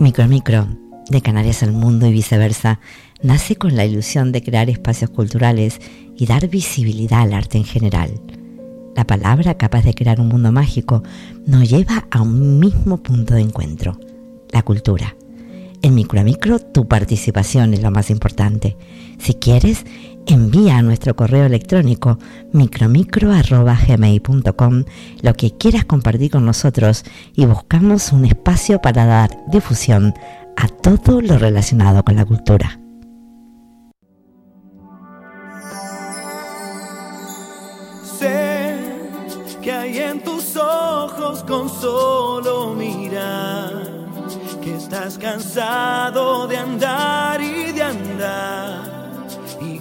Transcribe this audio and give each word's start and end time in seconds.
Micro 0.00 0.28
Micro, 0.28 0.68
de 1.10 1.20
Canarias 1.22 1.64
al 1.64 1.72
mundo 1.72 2.06
y 2.06 2.12
viceversa, 2.12 2.78
nace 3.20 3.56
con 3.56 3.74
la 3.74 3.84
ilusión 3.84 4.30
de 4.30 4.44
crear 4.44 4.70
espacios 4.70 5.10
culturales 5.10 5.80
y 6.16 6.26
dar 6.26 6.46
visibilidad 6.48 7.22
al 7.22 7.32
arte 7.32 7.58
en 7.58 7.64
general. 7.64 8.20
La 8.94 9.08
palabra 9.08 9.54
capaz 9.54 9.82
de 9.82 9.94
crear 9.94 10.20
un 10.20 10.28
mundo 10.28 10.52
mágico 10.52 11.02
nos 11.46 11.68
lleva 11.68 12.06
a 12.12 12.22
un 12.22 12.60
mismo 12.60 13.02
punto 13.02 13.34
de 13.34 13.40
encuentro, 13.40 13.98
la 14.52 14.62
cultura. 14.62 15.16
En 15.82 15.96
Micro 15.96 16.22
Micro 16.22 16.60
tu 16.60 16.86
participación 16.86 17.74
es 17.74 17.82
lo 17.82 17.90
más 17.90 18.10
importante. 18.10 18.76
Si 19.18 19.34
quieres, 19.34 19.84
envía 20.28 20.78
a 20.78 20.82
nuestro 20.82 21.16
correo 21.16 21.46
electrónico 21.46 22.20
micromicro.gmail.com 22.52 24.84
lo 25.22 25.34
que 25.34 25.56
quieras 25.56 25.86
compartir 25.86 26.30
con 26.30 26.44
nosotros 26.44 27.04
y 27.34 27.46
buscamos 27.46 28.12
un 28.12 28.26
espacio 28.26 28.80
para 28.80 29.06
dar 29.06 29.30
difusión 29.48 30.14
a 30.56 30.68
todo 30.68 31.20
lo 31.20 31.36
relacionado 31.38 32.04
con 32.04 32.14
la 32.16 32.24
cultura. 32.24 32.78
Sé 38.18 38.76
que 39.62 39.72
hay 39.72 39.98
en 39.98 40.22
tus 40.22 40.56
ojos 40.56 41.42
con 41.44 41.68
solo 41.68 42.74
mirar 42.74 43.82
que 44.62 44.76
estás 44.76 45.18
cansado 45.18 46.46
de 46.46 46.58
andar 46.58 47.40
y 47.40 47.72
de 47.72 47.82
andar 47.82 48.87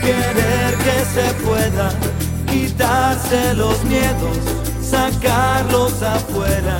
querer 0.00 0.74
que 0.84 1.04
se 1.14 1.34
pueda 1.44 1.90
quitarse 2.46 3.54
los 3.54 3.82
miedos, 3.84 4.38
sacarlos 4.80 6.02
afuera, 6.02 6.78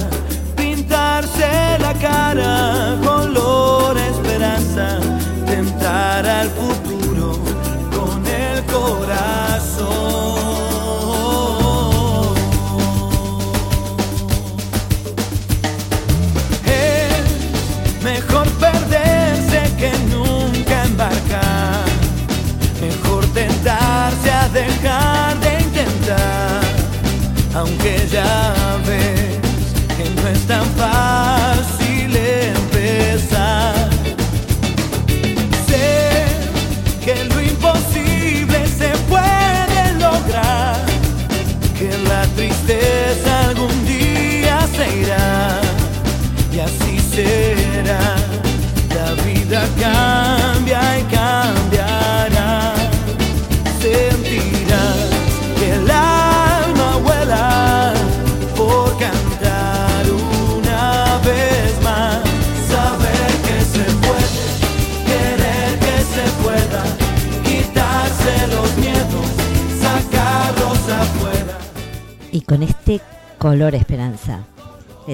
pintarse 0.57 1.79
la 1.79 1.95
cara, 1.95 2.97
color 3.05 3.97
esperanza, 3.99 4.99
tentar 5.47 6.27
al 6.27 6.49
futuro 6.51 6.90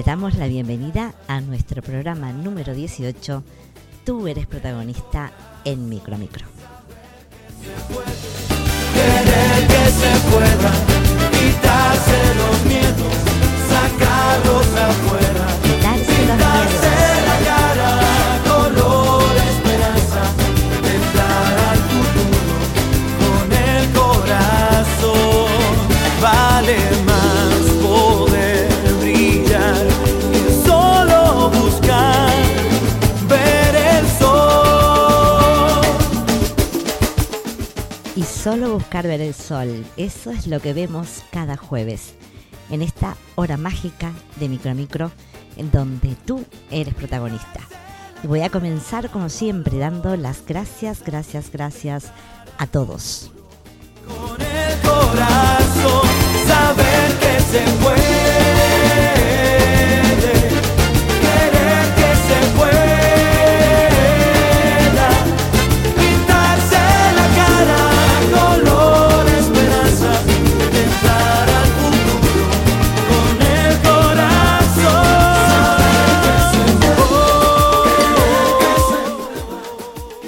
damos 0.07 0.35
la 0.35 0.47
bienvenida 0.47 1.13
a 1.27 1.41
nuestro 1.41 1.81
programa 1.81 2.31
número 2.31 2.73
18. 2.73 3.43
Tú 4.05 4.29
eres 4.29 4.47
protagonista 4.47 5.33
en 5.65 5.89
Micro 5.89 6.17
Micro. 6.17 6.45
Querer 8.93 9.67
que 9.67 9.91
se 9.91 10.11
pueda, 10.31 10.71
quitarse 11.31 12.35
los 12.39 12.65
miedos, 12.67 13.15
sacarlos 13.67 14.67
afuera, 14.77 15.46
solo 38.47 38.71
buscar 38.71 39.05
ver 39.05 39.19
el 39.19 39.33
sol, 39.33 39.85
eso 39.97 40.31
es 40.31 40.47
lo 40.47 40.61
que 40.61 40.71
vemos 40.71 41.21
cada 41.31 41.57
jueves, 41.57 42.13
en 42.69 42.81
esta 42.81 43.17
hora 43.35 43.57
mágica 43.57 44.13
de 44.37 44.47
Micro 44.47 44.73
Micro, 44.73 45.11
en 45.57 45.69
donde 45.69 46.15
tú 46.25 46.45
eres 46.71 46.93
protagonista. 46.93 47.59
Y 48.23 48.27
voy 48.27 48.43
a 48.43 48.49
comenzar 48.49 49.09
como 49.09 49.27
siempre 49.27 49.77
dando 49.77 50.15
las 50.15 50.45
gracias, 50.45 51.03
gracias, 51.03 51.51
gracias 51.51 52.13
a 52.57 52.67
todos. 52.67 53.33
Con 54.07 54.39
el 54.39 54.79
corazón, 54.79 56.07
saber 56.47 57.19
que 57.19 57.41
se 57.51 57.65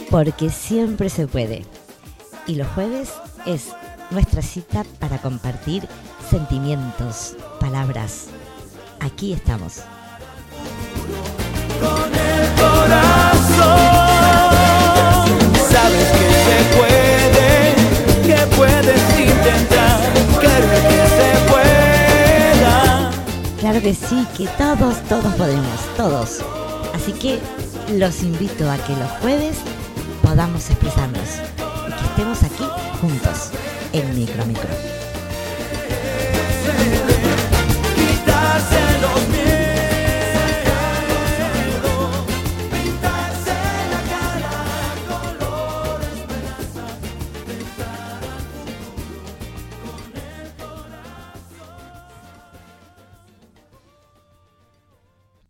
Porque 0.09 0.49
siempre 0.49 1.09
se 1.09 1.27
puede. 1.27 1.65
Y 2.47 2.55
los 2.55 2.67
jueves 2.69 3.11
es 3.45 3.69
nuestra 4.09 4.41
cita 4.41 4.83
para 4.99 5.19
compartir 5.19 5.87
sentimientos, 6.29 7.35
palabras. 7.59 8.27
Aquí 8.99 9.33
estamos. 9.33 9.83
con 11.79 12.13
el 12.13 12.47
corazón. 12.55 13.79
Sabes 15.69 16.07
que 16.17 16.27
se 16.45 16.57
puede, 16.77 17.49
que 18.25 18.55
puedes 18.55 19.03
intentar, 19.19 19.99
querer 20.41 20.81
que 20.89 21.01
se 21.17 21.31
pueda. 21.51 23.11
Claro 23.59 23.79
que 23.81 23.93
sí, 23.93 24.27
que 24.35 24.47
todos, 24.57 24.95
todos 25.07 25.33
podemos, 25.35 25.79
todos. 25.95 26.39
Así 26.93 27.13
que 27.13 27.39
los 27.97 28.23
invito 28.23 28.69
a 28.69 28.77
que 28.77 28.95
los 28.95 29.09
jueves 29.21 29.57
podamos 30.39 30.69
expresarnos 30.69 31.41
y 31.85 31.91
que 31.91 32.05
estemos 32.05 32.43
aquí 32.43 32.63
juntos 33.01 33.51
en 33.91 34.15
Micro 34.15 34.45
Micro. 34.45 34.69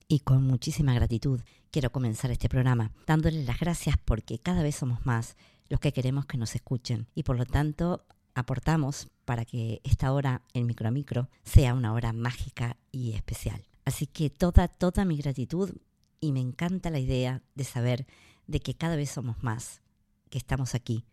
Y 0.08 0.22
con 0.22 0.48
muchísima 0.48 0.96
gratitud 0.96 1.42
quiero 1.72 1.92
comenzar 1.92 2.32
este 2.32 2.50
programa 2.50 2.92
dándoles 3.06 3.46
las 3.46 3.60
gracias 3.60 3.96
porque 4.04 4.40
cada 4.40 4.64
vez 4.64 4.76
somos 4.76 5.06
más 5.06 5.36
los 5.70 5.80
que 5.80 5.94
queremos 5.94 6.26
que 6.26 6.38
nos 6.38 6.56
escuchen 6.56 7.08
y 7.14 7.24
por 7.24 7.38
lo 7.38 7.46
tanto 7.46 8.06
aportamos 8.34 9.10
para 9.26 9.46
que 9.46 9.82
esta 9.84 10.12
hora 10.12 10.42
en 10.54 10.66
micro 10.66 10.92
micro 10.92 11.30
sea 11.44 11.74
una 11.74 11.94
hora 11.94 12.14
mágica 12.14 12.78
y 12.92 13.14
especial. 13.14 13.68
Así 13.86 14.08
que 14.08 14.30
toda, 14.30 14.68
toda 14.68 15.06
mi 15.06 15.18
gratitud 15.18 15.72
y 16.20 16.32
me 16.32 16.40
encanta 16.40 16.90
la 16.90 17.00
idea 17.00 17.44
de 17.56 17.64
saber 17.64 18.08
de 18.48 18.60
que 18.60 18.74
cada 18.74 18.96
vez 18.96 19.12
somos 19.12 19.44
más, 19.44 19.82
que 20.30 20.38
estamos 20.38 20.74
aquí, 20.76 21.06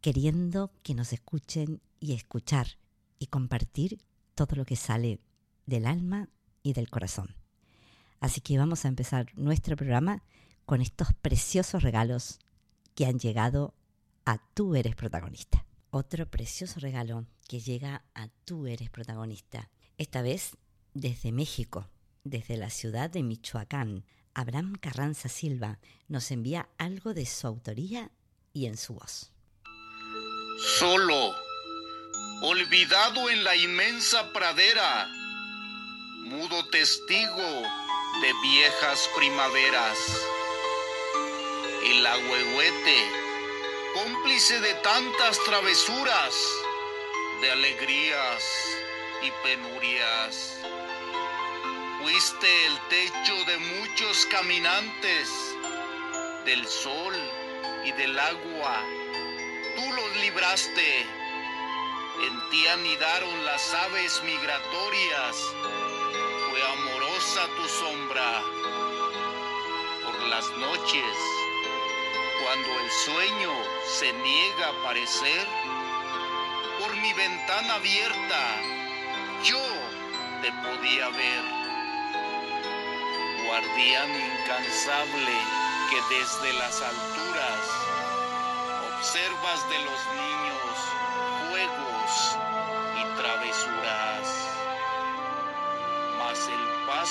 queriendo 0.00 0.72
que 0.82 0.94
nos 0.94 1.12
escuchen 1.12 1.80
y 2.00 2.12
escuchar 2.12 2.66
y 3.18 3.26
compartir 3.26 3.98
todo 4.34 4.56
lo 4.56 4.64
que 4.64 4.76
sale 4.76 5.20
del 5.66 5.86
alma 5.86 6.28
y 6.62 6.72
del 6.72 6.88
corazón. 6.88 7.43
Así 8.24 8.40
que 8.40 8.56
vamos 8.56 8.86
a 8.86 8.88
empezar 8.88 9.26
nuestro 9.34 9.76
programa 9.76 10.22
con 10.64 10.80
estos 10.80 11.08
preciosos 11.12 11.82
regalos 11.82 12.38
que 12.94 13.04
han 13.04 13.18
llegado 13.18 13.74
a 14.24 14.38
Tú 14.54 14.76
eres 14.76 14.96
protagonista. 14.96 15.66
Otro 15.90 16.24
precioso 16.30 16.80
regalo 16.80 17.26
que 17.46 17.60
llega 17.60 18.02
a 18.14 18.28
Tú 18.46 18.66
eres 18.66 18.88
protagonista. 18.88 19.68
Esta 19.98 20.22
vez 20.22 20.56
desde 20.94 21.32
México, 21.32 21.90
desde 22.22 22.56
la 22.56 22.70
ciudad 22.70 23.10
de 23.10 23.22
Michoacán. 23.22 24.06
Abraham 24.32 24.76
Carranza 24.80 25.28
Silva 25.28 25.78
nos 26.08 26.30
envía 26.30 26.70
algo 26.78 27.12
de 27.12 27.26
su 27.26 27.46
autoría 27.46 28.10
y 28.54 28.64
en 28.64 28.78
su 28.78 28.94
voz. 28.94 29.32
Solo, 30.78 31.34
olvidado 32.40 33.28
en 33.28 33.44
la 33.44 33.54
inmensa 33.54 34.32
pradera, 34.32 35.08
mudo 36.24 36.66
testigo 36.70 37.83
de 38.24 38.32
viejas 38.40 39.10
primaveras. 39.14 39.98
El 41.84 42.06
agüehuete, 42.06 43.10
cómplice 43.92 44.60
de 44.62 44.72
tantas 44.76 45.38
travesuras, 45.44 46.34
de 47.42 47.50
alegrías 47.50 48.42
y 49.20 49.30
penurias. 49.46 50.58
Fuiste 52.00 52.66
el 52.66 52.78
techo 52.88 53.44
de 53.44 53.58
muchos 53.58 54.24
caminantes, 54.30 55.28
del 56.46 56.66
sol 56.66 57.14
y 57.84 57.92
del 57.92 58.18
agua. 58.18 58.82
Tú 59.76 59.92
los 59.92 60.16
libraste. 60.16 61.00
En 62.26 62.50
ti 62.50 62.66
anidaron 62.68 63.44
las 63.44 63.74
aves 63.74 64.22
migratorias 64.22 65.36
amorosa 67.34 67.54
tu 67.56 67.68
sombra 67.68 68.42
por 70.04 70.20
las 70.28 70.50
noches, 70.58 71.16
cuando 72.42 72.80
el 72.80 72.90
sueño 73.04 73.52
se 73.98 74.12
niega 74.12 74.66
a 74.66 74.80
aparecer, 74.80 75.46
por 76.78 76.96
mi 76.96 77.12
ventana 77.12 77.74
abierta 77.74 78.60
yo 79.44 79.62
te 80.42 80.52
podía 80.52 81.08
ver, 81.10 81.44
guardián 83.46 84.10
incansable 84.10 85.36
que 85.90 86.14
desde 86.14 86.52
las 86.54 86.82
alturas 86.82 87.60
observas 88.96 89.68
de 89.70 89.78
los 89.78 90.00
niños 90.16 90.53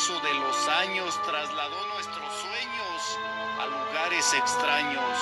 de 0.04 0.34
los 0.34 0.68
años 0.68 1.18
trasladó 1.26 1.88
nuestros 1.94 2.34
sueños 2.34 3.20
a 3.58 3.66
lugares 3.68 4.34
extraños. 4.34 5.18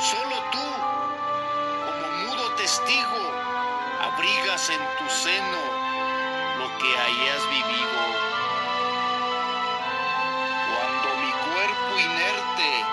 Solo 0.00 0.36
tú, 0.50 0.66
como 1.86 2.12
mudo 2.24 2.50
testigo, 2.56 3.22
abrigas 4.00 4.68
en 4.70 4.80
tu 4.98 5.14
seno 5.14 5.60
lo 6.58 6.78
que 6.78 6.98
hayas 6.98 7.50
vivido. 7.50 8.02
Cuando 10.74 11.08
mi 11.22 11.30
cuerpo 11.30 11.98
inerte 12.00 12.84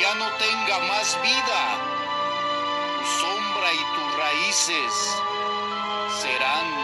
ya 0.00 0.14
no 0.14 0.30
tenga 0.38 0.78
más 0.88 1.18
vida, 1.20 1.60
tu 2.96 3.06
sombra 3.20 3.74
y 3.74 3.84
tus 3.94 4.16
raíces 4.16 5.16
serán 6.22 6.77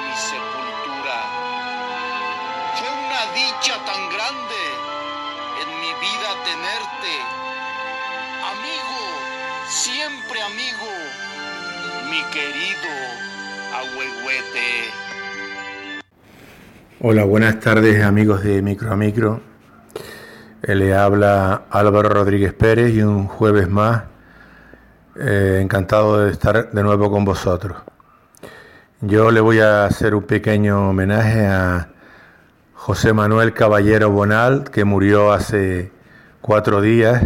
dicha 3.34 3.74
tan 3.84 4.02
grande 4.14 4.62
en 5.60 5.68
mi 5.80 5.90
vida 5.98 6.30
tenerte. 6.46 7.14
Amigo, 8.54 9.00
siempre 9.66 10.40
amigo, 10.40 10.90
mi 12.10 12.22
querido 12.32 12.92
Ahuehuete. 13.74 14.70
Hola, 17.00 17.24
buenas 17.24 17.58
tardes 17.58 18.04
amigos 18.04 18.44
de 18.44 18.62
Micro 18.62 18.92
a 18.92 18.96
Micro. 18.96 19.40
Eh, 20.62 20.76
le 20.76 20.94
habla 20.94 21.64
Álvaro 21.70 22.10
Rodríguez 22.10 22.52
Pérez 22.52 22.94
y 22.94 23.02
un 23.02 23.26
jueves 23.26 23.68
más 23.68 24.04
eh, 25.16 25.58
encantado 25.60 26.18
de 26.20 26.30
estar 26.30 26.70
de 26.70 26.82
nuevo 26.84 27.10
con 27.10 27.24
vosotros. 27.24 27.78
Yo 29.00 29.32
le 29.32 29.40
voy 29.40 29.58
a 29.58 29.86
hacer 29.86 30.14
un 30.14 30.22
pequeño 30.22 30.90
homenaje 30.90 31.46
a 31.46 31.93
José 32.84 33.14
Manuel 33.14 33.54
Caballero 33.54 34.10
Bonal, 34.10 34.64
que 34.70 34.84
murió 34.84 35.32
hace 35.32 35.90
cuatro 36.42 36.82
días 36.82 37.22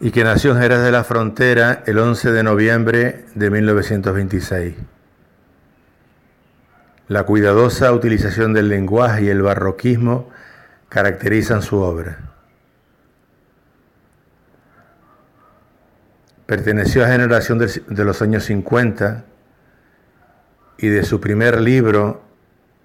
y 0.00 0.10
que 0.10 0.24
nació 0.24 0.50
en 0.50 0.60
Jerez 0.60 0.82
de 0.82 0.90
la 0.90 1.04
Frontera 1.04 1.84
el 1.86 1.96
11 1.96 2.32
de 2.32 2.42
noviembre 2.42 3.24
de 3.36 3.50
1926. 3.50 4.74
La 7.06 7.22
cuidadosa 7.22 7.92
utilización 7.92 8.52
del 8.52 8.68
lenguaje 8.68 9.26
y 9.26 9.28
el 9.28 9.42
barroquismo 9.42 10.28
caracterizan 10.88 11.62
su 11.62 11.78
obra. 11.78 12.18
Perteneció 16.46 17.04
a 17.04 17.06
generación 17.06 17.60
de 17.60 18.04
los 18.04 18.20
años 18.22 18.42
50 18.46 19.24
y 20.78 20.88
de 20.88 21.04
su 21.04 21.20
primer 21.20 21.60
libro, 21.60 22.31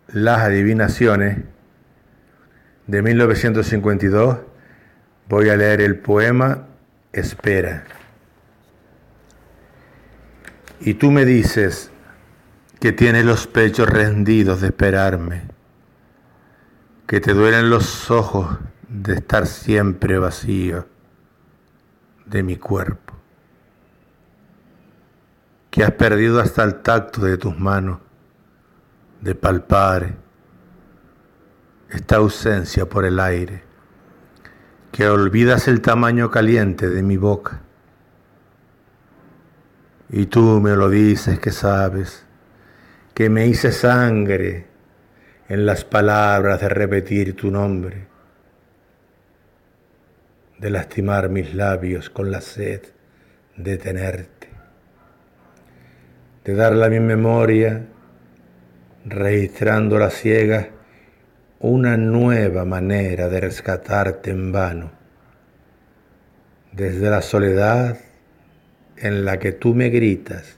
las 0.08 0.40
adivinaciones 0.40 1.40
de 2.88 3.02
1952 3.02 4.38
voy 5.28 5.50
a 5.50 5.58
leer 5.58 5.82
el 5.82 6.00
poema 6.00 6.66
Espera. 7.12 7.84
Y 10.80 10.94
tú 10.94 11.12
me 11.12 11.26
dices 11.26 11.92
que 12.80 12.92
tienes 12.92 13.26
los 13.26 13.48
pechos 13.48 13.90
rendidos 13.90 14.62
de 14.62 14.68
esperarme, 14.68 15.42
que 17.08 17.20
te 17.20 17.34
duelen 17.34 17.70
los 17.70 18.12
ojos 18.12 18.58
de 18.88 19.16
estar 19.16 19.48
siempre 19.48 20.20
vacío 20.20 20.88
de 22.26 22.44
mi 22.44 22.56
cuerpo, 22.58 23.14
que 25.72 25.84
has 25.84 25.92
perdido 25.92 26.40
hasta 26.40 26.64
el 26.64 26.76
tacto 26.76 27.22
de 27.22 27.38
tus 27.38 27.58
manos 27.58 28.00
de 29.22 29.36
palpar 29.36 30.16
esta 31.90 32.18
ausencia 32.18 32.88
por 32.88 33.06
el 33.06 33.20
aire, 33.20 33.64
que 34.92 35.08
olvidas 35.08 35.68
el 35.68 35.82
tamaño 35.82 36.30
caliente 36.30 36.90
de 36.90 37.04
mi 37.04 37.18
boca. 37.18 37.62
Y 40.10 40.28
tú 40.28 40.60
me 40.62 40.76
lo 40.76 40.90
dices 40.90 41.40
que 41.40 41.52
sabes, 41.52 42.26
que 43.14 43.30
me 43.30 43.48
hice 43.48 43.72
sangre 43.72 44.68
en 45.50 45.66
las 45.66 45.86
palabras 45.86 46.62
de 46.62 46.70
repetir 46.70 47.36
tu 47.36 47.52
nombre, 47.52 48.08
de 50.60 50.70
lastimar 50.70 51.30
mis 51.30 51.54
labios 51.54 52.10
con 52.10 52.32
la 52.32 52.42
sed 52.42 52.82
de 53.56 53.78
tenerte, 53.78 54.50
de 56.44 56.56
darle 56.56 56.86
a 56.86 56.90
mi 56.90 57.00
memoria 57.00 57.88
registrando 59.10 59.98
la 59.98 60.10
ciega 60.10 60.70
una 61.60 61.96
nueva 61.96 62.66
manera 62.66 63.30
de 63.30 63.40
rescatarte 63.40 64.32
en 64.32 64.52
vano, 64.52 64.92
desde 66.74 67.10
la 67.10 67.22
soledad 67.22 67.98
en 68.98 69.24
la 69.24 69.40
que 69.40 69.54
tú 69.54 69.74
me 69.74 69.90
gritas 69.90 70.58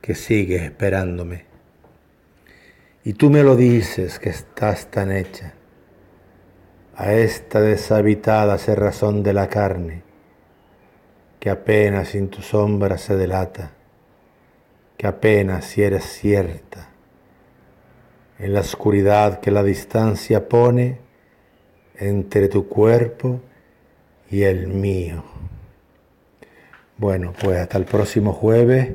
que 0.00 0.14
sigues 0.14 0.62
esperándome. 0.62 1.44
Y 3.04 3.12
tú 3.12 3.30
me 3.30 3.42
lo 3.42 3.54
dices 3.54 4.18
que 4.18 4.30
estás 4.30 4.90
tan 4.90 5.12
hecha 5.12 5.52
a 6.96 7.12
esta 7.12 7.60
deshabitada 7.60 8.56
cerrazón 8.58 9.22
de 9.22 9.34
la 9.34 9.48
carne, 9.48 10.02
que 11.38 11.50
apenas 11.50 12.08
sin 12.08 12.28
tu 12.28 12.40
sombra 12.40 12.96
se 12.96 13.16
delata, 13.16 13.72
que 14.96 15.06
apenas 15.06 15.66
si 15.66 15.82
eres 15.82 16.04
cierta 16.04 16.87
en 18.38 18.54
la 18.54 18.60
oscuridad 18.60 19.40
que 19.40 19.50
la 19.50 19.62
distancia 19.62 20.48
pone 20.48 20.98
entre 21.96 22.48
tu 22.48 22.68
cuerpo 22.68 23.40
y 24.30 24.42
el 24.42 24.68
mío. 24.68 25.24
Bueno, 26.96 27.32
pues 27.40 27.58
hasta 27.58 27.78
el 27.78 27.84
próximo 27.84 28.32
jueves, 28.32 28.94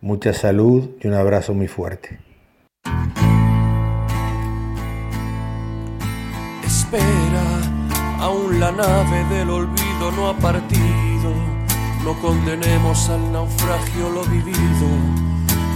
mucha 0.00 0.32
salud 0.32 0.90
y 1.00 1.06
un 1.06 1.14
abrazo 1.14 1.54
muy 1.54 1.68
fuerte. 1.68 2.18
Espera, 6.64 7.44
aún 8.18 8.58
la 8.58 8.72
nave 8.72 9.24
del 9.36 9.50
olvido 9.50 10.10
no 10.16 10.28
ha 10.28 10.36
partido, 10.38 11.32
no 12.04 12.20
condenemos 12.20 13.08
al 13.10 13.32
naufragio 13.32 14.10
lo 14.10 14.22
vivido, 14.24 14.88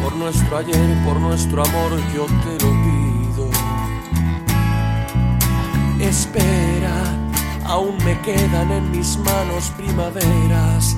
por 0.03 0.17
nuestro 0.17 0.57
ayer, 0.59 1.05
por 1.05 1.21
nuestro 1.21 1.63
amor 1.65 1.93
yo 2.15 2.27
te 2.27 2.65
lo 2.65 2.71
pido. 2.71 2.94
Espera, 6.07 7.03
aún 7.65 7.97
me 8.05 8.21
quedan 8.21 8.71
en 8.71 8.91
mis 8.91 9.17
manos 9.19 9.73
primaveras 9.75 10.97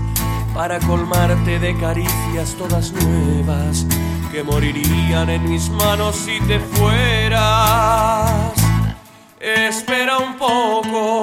para 0.53 0.81
colmarte 0.81 1.61
de 1.61 1.79
caricias 1.79 2.55
todas 2.59 2.93
nuevas 2.93 3.87
que 4.33 4.43
morirían 4.43 5.31
en 5.31 5.49
mis 5.49 5.71
manos 5.71 6.17
si 6.17 6.41
te 6.41 6.59
fueras. 6.59 8.53
Espera 9.39 10.19
un 10.19 10.37
poco, 10.37 11.23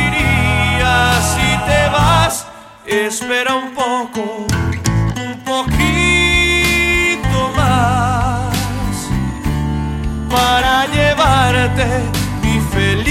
si 1.21 1.49
te 1.65 1.89
vas 1.89 2.47
espera 2.85 3.55
un 3.55 3.73
poco, 3.73 4.45
un 5.15 5.43
poquito 5.43 7.39
más 7.55 8.53
para 10.29 10.87
llevarte 10.87 11.85
mi 12.41 12.59
felicidad. 12.71 13.07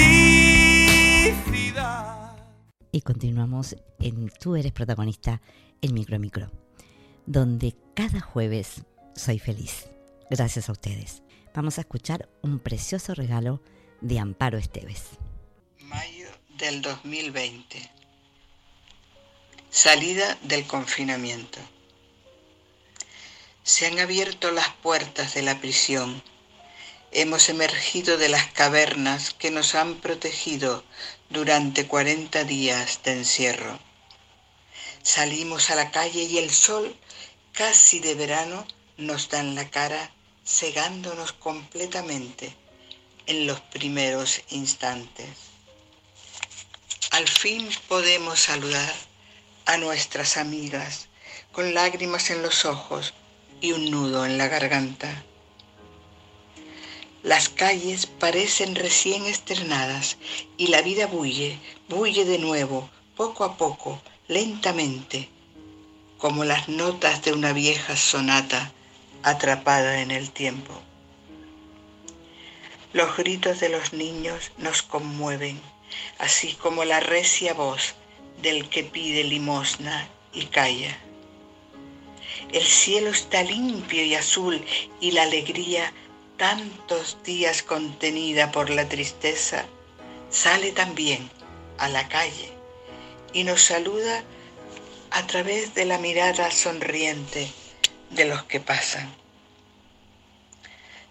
Y 2.93 3.01
continuamos 3.03 3.77
en 3.99 4.31
Tú 4.41 4.57
eres 4.57 4.73
protagonista, 4.73 5.41
el 5.81 5.93
micro 5.93 6.19
micro, 6.19 6.51
donde 7.27 7.75
cada 7.95 8.21
jueves 8.21 8.85
soy 9.15 9.39
feliz. 9.39 9.89
Gracias 10.31 10.69
a 10.69 10.73
ustedes. 10.73 11.23
Vamos 11.55 11.79
a 11.79 11.81
escuchar 11.83 12.29
un 12.43 12.59
precioso 12.59 13.15
regalo 13.15 13.61
de 14.01 14.19
Amparo 14.19 14.59
Esteves. 14.59 15.19
Del 16.61 16.83
2020 16.83 17.91
Salida 19.71 20.37
del 20.43 20.67
confinamiento. 20.67 21.59
Se 23.63 23.87
han 23.87 23.99
abierto 23.99 24.51
las 24.51 24.69
puertas 24.69 25.33
de 25.33 25.41
la 25.41 25.59
prisión. 25.59 26.23
Hemos 27.13 27.49
emergido 27.49 28.19
de 28.19 28.29
las 28.29 28.53
cavernas 28.53 29.33
que 29.33 29.51
nos 29.51 29.75
han 29.75 30.01
protegido 30.01 30.85
durante 31.31 31.87
40 31.87 32.45
días 32.45 33.01
de 33.05 33.13
encierro. 33.13 33.79
Salimos 35.03 35.71
a 35.71 35.77
la 35.77 35.91
calle 35.91 36.25
y 36.25 36.37
el 36.37 36.51
sol, 36.51 36.95
casi 37.53 38.01
de 38.01 38.15
verano, 38.15 38.67
nos 38.99 39.31
da 39.31 39.41
en 39.41 39.55
la 39.55 39.71
cara, 39.71 40.11
cegándonos 40.45 41.33
completamente 41.33 42.55
en 43.25 43.47
los 43.47 43.61
primeros 43.61 44.43
instantes. 44.51 45.50
Al 47.11 47.27
fin 47.27 47.69
podemos 47.89 48.39
saludar 48.39 48.95
a 49.67 49.77
nuestras 49.79 50.37
amigas 50.37 51.09
con 51.51 51.75
lágrimas 51.75 52.31
en 52.31 52.41
los 52.41 52.65
ojos 52.65 53.15
y 53.61 53.73
un 53.73 53.91
nudo 53.91 54.25
en 54.25 54.39
la 54.39 54.47
garganta. 54.47 55.25
Las 57.25 57.49
calles 57.49 58.07
parecen 58.07 58.77
recién 58.77 59.27
estrenadas 59.27 60.19
y 60.57 60.69
la 60.69 60.83
vida 60.83 61.09
bulle, 61.09 61.59
bulle 61.89 62.25
de 62.25 62.39
nuevo, 62.39 62.89
poco 63.17 63.43
a 63.43 63.57
poco, 63.57 64.01
lentamente, 64.29 65.29
como 66.17 66.45
las 66.45 66.69
notas 66.69 67.23
de 67.25 67.33
una 67.33 67.53
vieja 67.53 67.97
sonata 67.97 68.73
atrapada 69.25 70.01
en 70.01 70.13
el 70.13 70.31
tiempo. 70.31 70.81
Los 72.93 73.17
gritos 73.17 73.59
de 73.59 73.69
los 73.69 73.93
niños 73.93 74.53
nos 74.59 74.83
conmueven, 74.83 75.61
así 76.19 76.55
como 76.55 76.85
la 76.85 77.01
recia 77.01 77.55
voz 77.55 77.95
del 78.43 78.69
que 78.69 78.85
pide 78.85 79.25
limosna 79.25 80.09
y 80.33 80.47
calla. 80.47 80.97
El 82.53 82.65
cielo 82.65 83.11
está 83.11 83.43
limpio 83.43 84.05
y 84.05 84.15
azul 84.15 84.65
y 85.01 85.13
la 85.13 85.23
alegría, 85.23 85.93
tantos 86.37 87.19
días 87.23 87.63
contenida 87.63 88.51
por 88.51 88.71
la 88.71 88.89
tristeza, 88.89 89.67
sale 90.31 90.73
también 90.73 91.31
a 91.79 91.89
la 91.89 92.09
calle 92.09 92.51
y 93.33 93.45
nos 93.45 93.63
saluda 93.63 94.25
a 95.11 95.27
través 95.27 95.75
de 95.75 95.85
la 95.85 95.99
mirada 95.99 96.51
sonriente 96.51 97.51
de 98.11 98.25
los 98.25 98.45
que 98.45 98.61
pasan. 98.61 99.15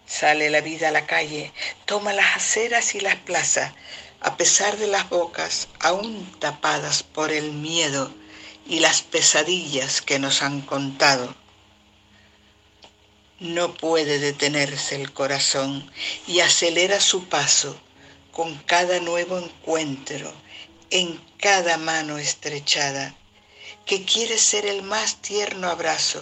Sale 0.06 0.50
la 0.50 0.62
vida 0.62 0.90
a 0.90 0.92
la 0.92 1.06
calle, 1.06 1.54
toma 1.86 2.14
las 2.14 2.36
aceras 2.38 2.96
y 2.96 3.00
las 3.00 3.16
plazas, 3.16 3.74
a 4.22 4.36
pesar 4.38 4.78
de 4.78 4.88
las 4.88 5.10
bocas 5.10 5.68
aún 5.80 6.30
tapadas 6.40 7.04
por 7.04 7.32
el 7.32 7.52
miedo 7.52 8.12
y 8.68 8.80
las 8.80 9.02
pesadillas 9.02 10.02
que 10.02 10.20
nos 10.20 10.42
han 10.42 10.62
contado. 10.62 11.34
No 13.40 13.74
puede 13.74 14.20
detenerse 14.20 14.96
el 14.96 15.14
corazón 15.14 15.90
y 16.28 16.42
acelera 16.42 17.00
su 17.00 17.26
paso 17.30 17.80
con 18.32 18.56
cada 18.58 19.00
nuevo 19.00 19.38
encuentro, 19.38 20.32
en 20.90 21.20
cada 21.38 21.78
mano 21.78 22.18
estrechada, 22.18 23.16
que 23.86 24.04
quiere 24.04 24.38
ser 24.38 24.66
el 24.66 24.84
más 24.84 25.22
tierno 25.22 25.70
abrazo, 25.70 26.22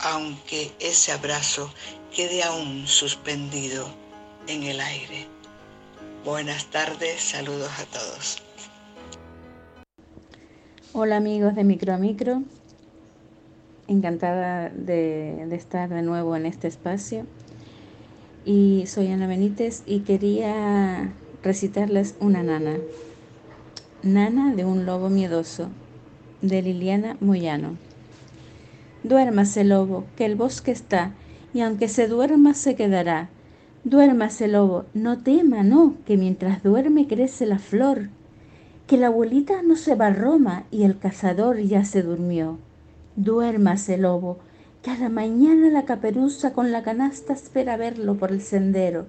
aunque 0.00 0.72
ese 0.80 1.12
abrazo 1.12 1.72
quede 2.14 2.42
aún 2.42 2.88
suspendido 2.88 3.88
en 4.48 4.64
el 4.64 4.80
aire. 4.80 5.37
Buenas 6.28 6.66
tardes, 6.66 7.22
saludos 7.22 7.70
a 7.80 7.86
todos. 7.86 8.42
Hola 10.92 11.16
amigos 11.16 11.54
de 11.54 11.64
Micro 11.64 11.94
a 11.94 11.96
Micro, 11.96 12.42
encantada 13.86 14.68
de, 14.68 15.42
estar 15.56 15.88
de 15.88 16.02
nuevo 16.02 16.36
en 16.36 16.44
este 16.44 16.68
espacio 16.68 17.24
y 18.44 18.84
soy 18.88 19.06
Ana 19.10 19.26
Benítez 19.26 19.82
y 19.86 20.00
quería 20.00 21.14
recitarles 21.42 22.14
una 22.20 22.42
nana. 22.42 22.76
Nana 24.02 24.54
de 24.54 24.66
un 24.66 24.84
lobo 24.84 25.08
miedoso, 25.08 25.70
de 26.42 26.60
Liliana 26.60 27.16
Moyano. 27.20 27.78
Duérmase, 29.02 29.64
lobo, 29.64 30.04
que 30.14 30.26
el 30.26 30.36
bosque 30.36 30.72
está, 30.72 31.14
y 31.54 31.62
aunque 31.62 31.88
se 31.88 32.06
duerma 32.06 32.52
se 32.52 32.76
quedará. 32.76 33.30
Duérmase, 33.84 34.48
lobo, 34.48 34.86
no 34.92 35.22
tema, 35.22 35.62
no, 35.62 35.94
que 36.04 36.16
mientras 36.16 36.62
duerme 36.62 37.06
crece 37.06 37.46
la 37.46 37.58
flor. 37.58 38.08
Que 38.86 38.96
la 38.96 39.06
abuelita 39.06 39.62
no 39.62 39.76
se 39.76 39.94
va 39.94 40.08
a 40.08 40.12
Roma 40.12 40.64
y 40.70 40.82
el 40.82 40.98
cazador 40.98 41.58
ya 41.60 41.84
se 41.84 42.02
durmió. 42.02 42.58
Duérmase, 43.16 43.96
lobo, 43.96 44.38
cada 44.82 45.08
mañana 45.08 45.70
la 45.70 45.84
caperuza 45.84 46.52
con 46.52 46.72
la 46.72 46.82
canasta 46.82 47.32
espera 47.32 47.76
verlo 47.76 48.16
por 48.16 48.30
el 48.32 48.42
sendero 48.42 49.06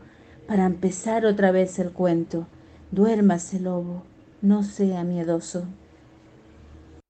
para 0.47 0.65
empezar 0.65 1.25
otra 1.25 1.51
vez 1.51 1.79
el 1.79 1.91
cuento. 1.91 2.47
Duérmase, 2.91 3.59
lobo, 3.59 4.03
no 4.41 4.63
sea 4.63 5.03
miedoso. 5.03 5.63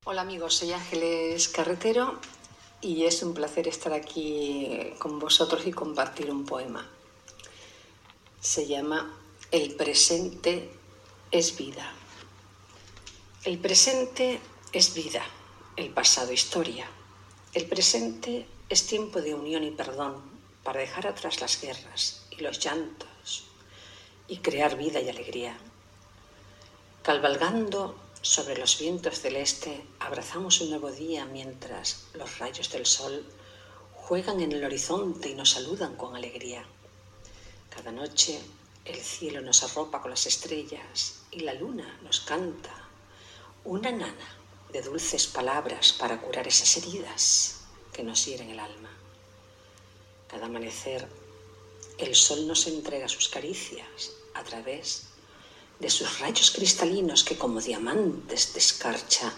Hola 0.06 0.22
amigos, 0.22 0.56
soy 0.56 0.72
Ángeles 0.72 1.50
Carretero 1.50 2.20
y 2.82 3.04
es 3.04 3.22
un 3.22 3.34
placer 3.34 3.68
estar 3.68 3.94
aquí 3.94 4.94
con 4.98 5.20
vosotros 5.20 5.68
y 5.68 5.72
compartir 5.72 6.32
un 6.32 6.46
poema. 6.46 6.86
Se 8.42 8.68
llama 8.68 9.18
El 9.52 9.76
presente 9.76 10.70
es 11.32 11.58
vida. 11.58 11.94
El 13.44 13.60
presente 13.60 14.40
es 14.74 14.94
vida, 14.94 15.24
el 15.76 15.90
pasado 15.90 16.32
historia 16.32 16.90
el 17.52 17.66
presente 17.66 18.46
es 18.70 18.86
tiempo 18.86 19.24
de 19.24 19.34
unión 19.34 19.64
y 19.64 19.72
perdón 19.72 20.22
para 20.64 20.82
dejar 20.82 21.08
atrás 21.08 21.42
las 21.42 21.60
guerras 21.60 22.28
y 22.30 22.44
los 22.44 22.60
llantos 22.60 23.46
y 24.28 24.38
crear 24.38 24.78
vida 24.78 25.02
y 25.02 25.10
alegría. 25.10 25.58
Cabalgando 27.02 27.96
sobre 28.22 28.56
los 28.56 28.78
vientos 28.78 29.24
del 29.24 29.38
este, 29.38 29.84
abrazamos 30.00 30.62
un 30.62 30.70
nuevo 30.70 30.92
día 30.92 31.26
mientras 31.26 32.06
los 32.14 32.38
rayos 32.38 32.72
del 32.72 32.86
sol 32.86 33.26
juegan 33.96 34.40
en 34.42 34.52
el 34.52 34.64
horizonte 34.64 35.30
y 35.30 35.34
nos 35.34 35.50
saludan 35.50 35.96
con 35.96 36.16
alegría. 36.16 36.64
Cada 37.70 37.92
noche 37.92 38.40
el 38.86 38.98
cielo 38.98 39.42
nos 39.42 39.64
arropa 39.64 40.02
con 40.02 40.12
las 40.12 40.26
estrellas 40.26 41.20
y 41.32 41.42
la 41.42 41.54
luna 41.54 42.00
nos 42.04 42.22
canta 42.22 42.74
una 43.64 43.92
nana 43.92 44.38
de 44.72 44.82
dulces 44.82 45.28
palabras 45.28 45.94
para 45.94 46.20
curar 46.20 46.48
esas 46.48 46.78
heridas 46.78 47.62
que 47.94 48.04
nos 48.04 48.26
hieren 48.26 48.50
el 48.50 48.60
alma. 48.60 48.90
Cada 50.28 50.46
amanecer 50.46 51.08
el 51.98 52.16
sol 52.16 52.48
nos 52.48 52.66
entrega 52.68 53.08
sus 53.08 53.30
caricias 53.30 54.12
a 54.34 54.44
través 54.44 55.08
de 55.80 55.90
sus 55.90 56.20
rayos 56.20 56.52
cristalinos 56.52 57.24
que 57.24 57.38
como 57.38 57.62
diamantes 57.62 58.54
de 58.54 58.60
escarcha 58.60 59.34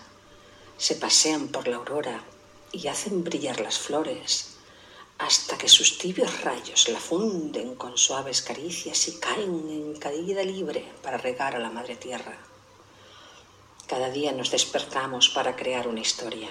se 0.78 0.96
pasean 0.96 1.50
por 1.50 1.68
la 1.68 1.78
aurora 1.78 2.24
y 2.72 2.88
hacen 2.88 3.24
brillar 3.24 3.60
las 3.60 3.78
flores 3.78 4.51
hasta 5.22 5.56
que 5.56 5.70
sus 5.70 6.00
tibios 6.00 6.42
rayos 6.42 6.90
la 6.90 7.00
funden 7.00 7.76
con 7.76 7.96
suaves 7.96 8.42
caricias 8.42 9.08
y 9.08 9.20
caen 9.20 9.70
en 9.70 10.00
caída 10.00 10.44
libre 10.44 10.84
para 11.04 11.18
regar 11.18 11.56
a 11.56 11.60
la 11.60 11.70
madre 11.70 11.96
tierra. 11.96 12.36
Cada 13.86 14.10
día 14.10 14.32
nos 14.32 14.50
despertamos 14.50 15.30
para 15.30 15.56
crear 15.56 15.88
una 15.88 16.00
historia. 16.00 16.50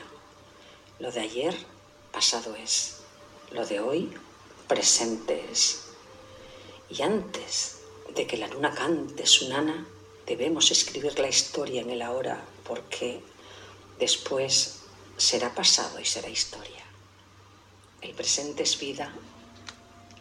Lo 1.00 1.10
de 1.10 1.20
ayer, 1.20 1.56
pasado 2.12 2.54
es. 2.54 2.98
Lo 3.50 3.66
de 3.66 3.80
hoy, 3.80 4.14
presente 4.68 5.44
es. 5.50 5.86
Y 6.88 7.02
antes 7.02 7.78
de 8.14 8.24
que 8.28 8.36
la 8.36 8.46
luna 8.46 8.72
cante 8.72 9.26
su 9.26 9.48
nana, 9.48 9.84
debemos 10.26 10.70
escribir 10.70 11.18
la 11.18 11.28
historia 11.28 11.80
en 11.80 11.90
el 11.90 12.02
ahora, 12.02 12.44
porque 12.62 13.20
después 13.98 14.82
será 15.16 15.52
pasado 15.52 15.98
y 15.98 16.04
será 16.04 16.28
historia. 16.28 16.79
El 18.02 18.14
presente 18.14 18.62
es 18.62 18.78
vida, 18.80 19.12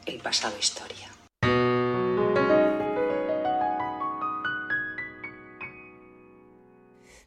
el 0.05 0.17
pasado 0.19 0.55
historia. 0.59 1.09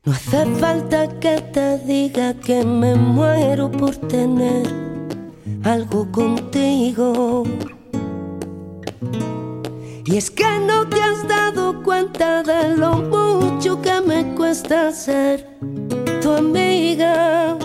No 0.05 0.12
hace 0.12 0.45
falta 0.57 1.19
que 1.21 1.41
te 1.53 1.79
diga 1.79 2.35
que 2.35 2.65
me 2.65 2.95
muero 2.97 3.71
por 3.71 3.97
tener 3.97 4.67
algo 5.65 6.11
contigo. 6.12 7.45
Y 10.05 10.17
es 10.17 10.31
que 10.31 10.59
no 10.67 10.87
te 10.88 11.01
has 11.01 11.27
dado 11.29 11.83
cuenta 11.83 12.43
de 12.43 12.77
lo 12.77 12.95
mucho 12.95 13.81
que 13.81 14.01
me 14.01 14.35
cuesta 14.35 14.93
ser 14.93 15.49
tu 16.21 16.33
amiga. 16.33 17.57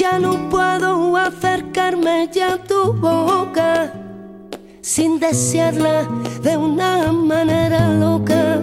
Ya 0.00 0.18
no 0.18 0.48
puedo 0.48 1.14
acercarme 1.14 2.30
ya 2.32 2.54
a 2.54 2.56
tu 2.56 2.94
boca 2.94 3.92
sin 4.80 5.20
desearla 5.20 6.08
de 6.42 6.56
una 6.56 7.12
manera 7.12 7.86
loca. 7.92 8.62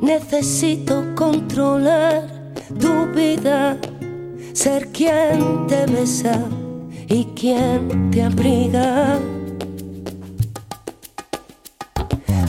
Necesito 0.00 1.04
controlar 1.14 2.26
tu 2.80 3.12
vida, 3.14 3.76
ser 4.54 4.88
quien 4.92 5.66
te 5.66 5.84
besa 5.84 6.40
y 7.06 7.26
quien 7.38 8.10
te 8.10 8.22
abriga. 8.22 9.18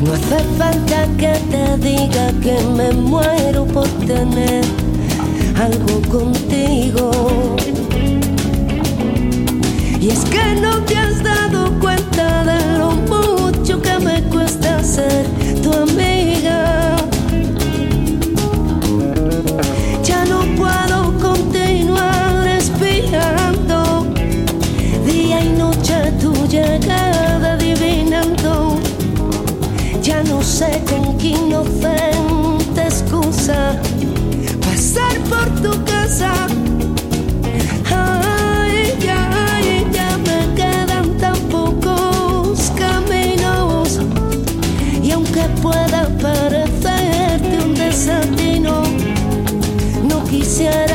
No 0.01 0.13
hace 0.13 0.39
falta 0.57 1.07
que 1.17 1.33
te 1.51 1.77
diga 1.89 2.31
que 2.41 2.57
me 2.77 2.89
muero 2.93 3.65
por 3.65 3.89
tener 4.07 4.63
algo 5.59 6.01
contigo. 6.09 7.11
Y 9.99 10.09
es 10.09 10.19
que 10.25 10.55
no 10.61 10.81
te 10.85 10.95
has 10.95 11.21
dado 11.21 11.77
cuenta 11.79 12.45
de 12.45 12.77
lo 12.77 12.91
mucho 12.91 13.81
que 13.81 13.99
me 13.99 14.23
cuesta 14.23 14.81
ser 14.81 15.25
tu 15.61 15.73
amiga. 15.73 16.95
Ya 20.03 20.23
no 20.25 20.39
puedo 20.55 21.17
continuar 21.19 22.47
espiando 22.47 24.07
día 25.05 25.43
y 25.43 25.49
noche 25.49 26.13
tu 26.21 26.33
llegada 26.47 27.53
adivinando. 27.53 28.79
Ya 30.01 30.23
no 30.23 30.41
sé 30.41 30.81
con 30.89 31.17
qué 31.17 31.27
inocente 31.29 32.81
excusa 32.81 33.75
silencio 50.59 50.88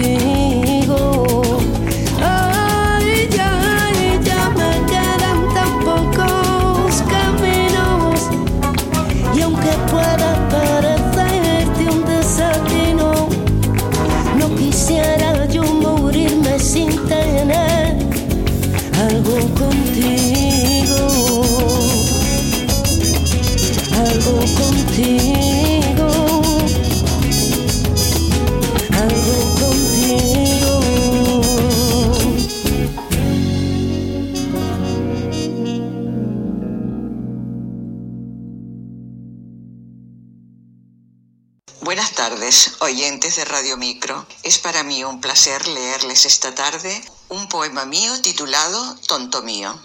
contigo. 0.00 0.29
Oyentes 42.80 43.36
de 43.36 43.44
Radio 43.44 43.76
Micro. 43.76 44.26
Es 44.42 44.58
para 44.58 44.82
mí 44.82 45.04
un 45.04 45.20
placer 45.20 45.68
leerles 45.68 46.24
esta 46.24 46.54
tarde 46.54 47.04
un 47.28 47.48
poema 47.48 47.84
mío 47.84 48.20
titulado 48.22 48.96
Tonto 49.06 49.42
mío. 49.42 49.78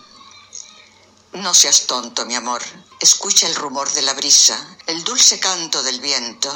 No 1.33 1.53
seas 1.53 1.87
tonto, 1.87 2.25
mi 2.25 2.35
amor. 2.35 2.63
Escucha 3.01 3.47
el 3.47 3.55
rumor 3.55 3.91
de 3.91 4.01
la 4.01 4.13
brisa, 4.13 4.77
el 4.87 5.03
dulce 5.03 5.39
canto 5.39 5.83
del 5.83 5.99
viento. 5.99 6.49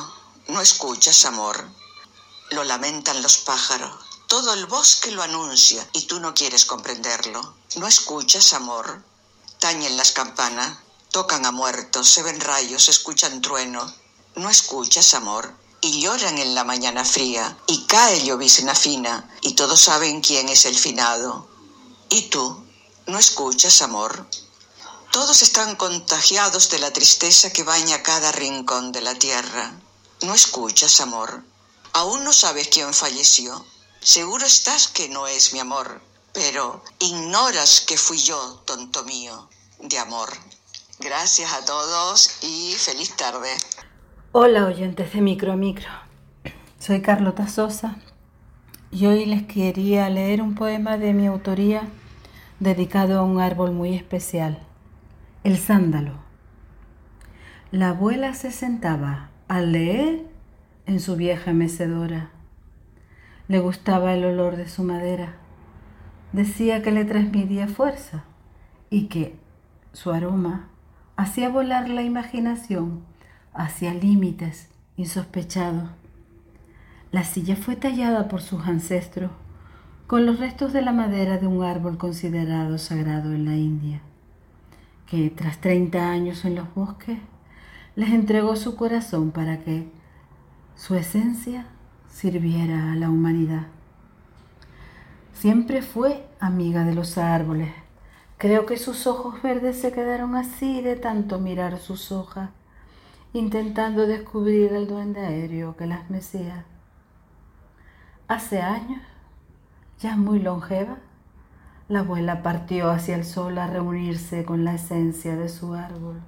No 0.47 0.61
escuchas, 0.61 1.25
amor. 1.25 1.69
Lo 2.51 2.63
lamentan 2.63 3.21
los 3.21 3.39
pájaros. 3.39 3.93
Todo 4.27 4.53
el 4.53 4.65
bosque 4.65 5.11
lo 5.11 5.21
anuncia 5.21 5.85
y 5.91 6.03
tú 6.03 6.21
no 6.21 6.33
quieres 6.33 6.63
comprenderlo. 6.63 7.55
No 7.75 7.87
escuchas, 7.87 8.53
amor. 8.53 9.03
Tañen 9.59 9.97
las 9.97 10.13
campanas, 10.13 10.77
tocan 11.11 11.45
a 11.45 11.51
muertos, 11.51 12.09
se 12.09 12.23
ven 12.23 12.39
rayos, 12.39 12.87
escuchan 12.87 13.41
trueno. 13.41 13.93
No 14.35 14.49
escuchas, 14.49 15.13
amor. 15.13 15.58
Y 15.81 16.01
lloran 16.01 16.37
en 16.37 16.55
la 16.55 16.63
mañana 16.63 17.05
fría, 17.05 17.57
y 17.67 17.85
cae 17.85 18.23
llovizna 18.23 18.75
fina, 18.75 19.29
y 19.41 19.53
todos 19.53 19.79
saben 19.79 20.21
quién 20.21 20.49
es 20.49 20.65
el 20.65 20.77
finado. 20.77 21.47
¿Y 22.09 22.23
tú? 22.23 22.63
¿No 23.07 23.17
escuchas, 23.17 23.81
amor? 23.81 24.27
Todos 25.11 25.41
están 25.41 25.75
contagiados 25.75 26.69
de 26.69 26.79
la 26.79 26.91
tristeza 26.91 27.51
que 27.51 27.63
baña 27.63 28.03
cada 28.03 28.31
rincón 28.31 28.91
de 28.91 29.01
la 29.01 29.15
tierra. 29.15 29.73
¿No 30.21 30.33
escuchas, 30.33 30.99
amor? 30.99 31.43
Aún 31.93 32.23
no 32.23 32.33
sabes 32.33 32.67
quién 32.67 32.93
falleció. 32.93 33.65
Seguro 34.01 34.45
estás 34.45 34.87
que 34.87 35.09
no 35.09 35.27
es 35.27 35.53
mi 35.53 35.59
amor, 35.59 36.01
pero 36.33 36.83
ignoras 36.99 37.81
que 37.81 37.97
fui 37.97 38.21
yo, 38.21 38.61
tonto 38.65 39.03
mío, 39.03 39.49
de 39.79 39.97
amor. 39.97 40.31
Gracias 40.99 41.53
a 41.53 41.65
todos 41.65 42.29
y 42.41 42.75
feliz 42.75 43.15
tarde. 43.15 43.57
Hola 44.31 44.67
oyentes 44.67 45.11
de 45.11 45.21
Micro 45.21 45.57
Micro. 45.57 45.89
Soy 46.77 47.01
Carlota 47.01 47.47
Sosa 47.47 47.95
y 48.91 49.07
hoy 49.07 49.25
les 49.25 49.41
quería 49.41 50.07
leer 50.07 50.43
un 50.43 50.53
poema 50.53 50.99
de 50.99 51.15
mi 51.15 51.25
autoría 51.25 51.81
dedicado 52.59 53.17
a 53.17 53.23
un 53.23 53.41
árbol 53.41 53.71
muy 53.71 53.95
especial, 53.95 54.59
el 55.43 55.57
sándalo. 55.57 56.11
La 57.71 57.89
abuela 57.89 58.35
se 58.35 58.51
sentaba 58.51 59.31
a 59.47 59.61
leer 59.61 60.27
en 60.85 60.99
su 60.99 61.15
vieja 61.15 61.51
mecedora. 61.51 62.29
Le 63.47 63.57
gustaba 63.57 64.13
el 64.13 64.23
olor 64.25 64.57
de 64.57 64.69
su 64.69 64.83
madera. 64.83 65.37
Decía 66.33 66.83
que 66.83 66.91
le 66.91 67.03
transmitía 67.03 67.67
fuerza 67.67 68.25
y 68.91 69.07
que 69.07 69.35
su 69.91 70.11
aroma 70.11 70.69
hacía 71.15 71.49
volar 71.49 71.89
la 71.89 72.03
imaginación 72.03 73.09
hacia 73.53 73.93
límites 73.93 74.69
insospechados. 74.97 75.89
La 77.11 77.23
silla 77.23 77.55
fue 77.55 77.75
tallada 77.75 78.27
por 78.27 78.41
sus 78.41 78.67
ancestros 78.67 79.31
con 80.07 80.25
los 80.25 80.39
restos 80.39 80.73
de 80.73 80.81
la 80.81 80.91
madera 80.91 81.37
de 81.37 81.47
un 81.47 81.63
árbol 81.63 81.97
considerado 81.97 82.77
sagrado 82.77 83.31
en 83.31 83.45
la 83.45 83.55
India, 83.55 84.01
que 85.05 85.29
tras 85.29 85.59
30 85.61 86.09
años 86.09 86.45
en 86.45 86.55
los 86.55 86.73
bosques 86.73 87.19
les 87.95 88.09
entregó 88.09 88.55
su 88.55 88.75
corazón 88.75 89.31
para 89.31 89.59
que 89.59 89.91
su 90.75 90.95
esencia 90.95 91.67
sirviera 92.11 92.91
a 92.91 92.95
la 92.95 93.09
humanidad. 93.09 93.67
Siempre 95.33 95.81
fue 95.81 96.27
amiga 96.39 96.83
de 96.83 96.93
los 96.93 97.17
árboles. 97.17 97.71
Creo 98.37 98.65
que 98.65 98.77
sus 98.77 99.07
ojos 99.07 99.41
verdes 99.41 99.79
se 99.79 99.91
quedaron 99.91 100.35
así 100.35 100.81
de 100.81 100.95
tanto 100.95 101.39
mirar 101.39 101.77
sus 101.77 102.11
hojas 102.11 102.49
intentando 103.31 104.07
descubrir 104.07 104.73
el 104.73 104.87
duende 104.87 105.21
aéreo 105.21 105.77
que 105.77 105.85
las 105.85 106.09
mecía. 106.09 106.65
Hace 108.27 108.61
años, 108.61 109.01
ya 109.99 110.15
muy 110.15 110.39
longeva, 110.39 110.97
la 111.89 111.99
abuela 111.99 112.41
partió 112.41 112.89
hacia 112.89 113.15
el 113.15 113.25
sol 113.25 113.57
a 113.59 113.67
reunirse 113.67 114.45
con 114.45 114.63
la 114.63 114.73
esencia 114.73 115.35
de 115.35 115.47
su 115.47 115.75
árbol. 115.75 116.21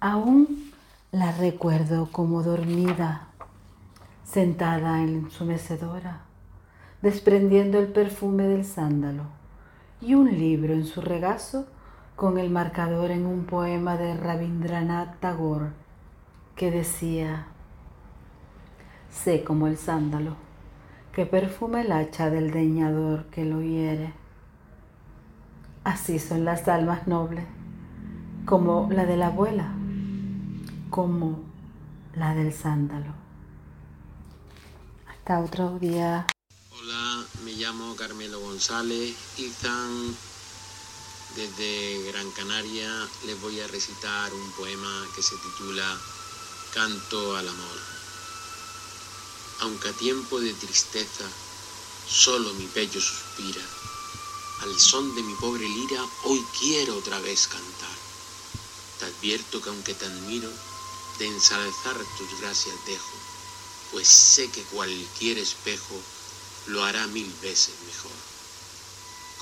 Aún 0.00 0.72
la 1.12 1.32
recuerdo 1.32 2.10
como 2.10 2.42
dormida, 2.42 3.26
sentada 4.24 5.02
en 5.02 5.30
su 5.30 5.44
mecedora, 5.44 6.20
desprendiendo 7.02 7.78
el 7.78 7.88
perfume 7.88 8.44
del 8.44 8.64
sándalo 8.64 9.24
y 10.00 10.14
un 10.14 10.30
libro 10.30 10.72
en 10.72 10.86
su 10.86 11.02
regazo 11.02 11.66
con 12.16 12.38
el 12.38 12.48
marcador 12.48 13.10
en 13.10 13.26
un 13.26 13.44
poema 13.44 13.98
de 13.98 14.14
Rabindranath 14.16 15.20
Tagore 15.20 15.72
que 16.60 16.70
decía, 16.70 17.46
sé 19.10 19.44
como 19.44 19.66
el 19.66 19.78
sándalo, 19.78 20.36
que 21.14 21.24
perfuma 21.24 21.80
el 21.80 21.90
hacha 21.90 22.28
del 22.28 22.50
deñador 22.50 23.24
que 23.30 23.46
lo 23.46 23.62
hiere. 23.62 24.12
Así 25.84 26.18
son 26.18 26.44
las 26.44 26.68
almas 26.68 27.06
nobles, 27.06 27.46
como 28.44 28.90
la 28.92 29.06
de 29.06 29.16
la 29.16 29.28
abuela, 29.28 29.72
como 30.90 31.40
la 32.14 32.34
del 32.34 32.52
sándalo. 32.52 33.14
Hasta 35.08 35.40
otro 35.40 35.78
día. 35.78 36.26
Hola, 36.78 37.24
me 37.42 37.52
llamo 37.52 37.96
Carmelo 37.96 38.38
González 38.38 39.16
Izan. 39.38 40.14
Desde 41.36 42.12
Gran 42.12 42.30
Canaria 42.32 42.90
les 43.24 43.40
voy 43.40 43.58
a 43.60 43.66
recitar 43.68 44.34
un 44.34 44.50
poema 44.58 45.06
que 45.16 45.22
se 45.22 45.36
titula 45.36 45.86
canto 46.72 47.36
al 47.36 47.48
amor. 47.48 47.78
Aunque 49.60 49.88
a 49.88 49.92
tiempo 49.92 50.40
de 50.40 50.54
tristeza 50.54 51.24
solo 52.08 52.54
mi 52.54 52.66
pecho 52.66 53.00
suspira, 53.00 53.62
al 54.60 54.78
son 54.78 55.14
de 55.16 55.22
mi 55.22 55.34
pobre 55.34 55.68
lira 55.68 56.04
hoy 56.24 56.44
quiero 56.60 56.96
otra 56.96 57.18
vez 57.20 57.48
cantar. 57.48 57.98
Te 58.98 59.06
advierto 59.06 59.60
que 59.60 59.68
aunque 59.68 59.94
te 59.94 60.06
admiro, 60.06 60.50
de 61.18 61.26
ensalzar 61.26 61.96
tus 62.16 62.40
gracias 62.40 62.76
dejo, 62.86 63.16
pues 63.90 64.06
sé 64.06 64.48
que 64.50 64.62
cualquier 64.64 65.38
espejo 65.38 66.00
lo 66.68 66.84
hará 66.84 67.06
mil 67.08 67.30
veces 67.42 67.74
mejor. 67.86 68.18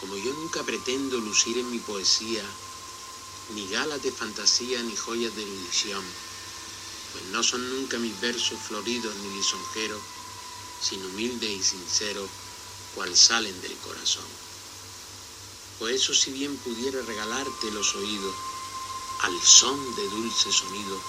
Como 0.01 0.17
yo 0.17 0.33
nunca 0.33 0.63
pretendo 0.63 1.19
lucir 1.19 1.59
en 1.59 1.71
mi 1.71 1.79
poesía 1.81 2.45
ni 3.55 3.69
galas 3.69 4.03
de 4.03 4.13
fantasía 4.13 4.83
ni 4.83 4.97
joyas 4.97 5.35
de 5.37 5.43
ilusión, 5.43 6.05
pues 7.13 7.25
no 7.27 7.43
son 7.43 7.69
nunca 7.71 7.99
mis 7.99 8.19
versos 8.21 8.59
floridos 8.67 9.15
ni 9.17 9.37
lisonjeros, 9.37 10.03
sino 10.81 11.07
humildes 11.09 11.51
y 11.51 11.63
sinceros, 11.63 12.29
cual 12.95 13.17
salen 13.17 13.61
del 13.63 13.77
corazón. 13.79 14.27
Pues 15.79 15.97
eso 15.97 16.15
si 16.15 16.33
bien 16.33 16.57
pudiera 16.59 17.01
regalarte 17.03 17.71
los 17.71 17.95
oídos, 17.95 18.35
al 19.21 19.41
son 19.43 19.97
de 19.97 20.09
dulce 20.09 20.53
sonido 20.53 21.01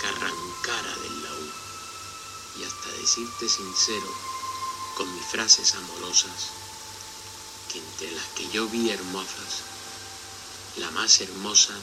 que 0.00 0.06
arrancara 0.06 0.96
del 0.98 1.22
laúd, 1.22 1.50
y 2.58 2.64
hasta 2.64 2.90
decirte 3.00 3.48
sincero, 3.48 4.14
con 4.96 5.14
mis 5.14 5.26
frases 5.26 5.74
amorosas, 5.74 6.50
que 7.70 7.78
entre 7.78 8.12
las 8.12 8.26
que 8.36 8.48
yo 8.50 8.66
vi 8.68 8.90
hermosas, 8.90 9.62
la 10.76 10.90
más 10.90 11.20
hermosa 11.20 11.74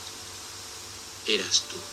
eras 1.28 1.64
tú. 1.70 1.93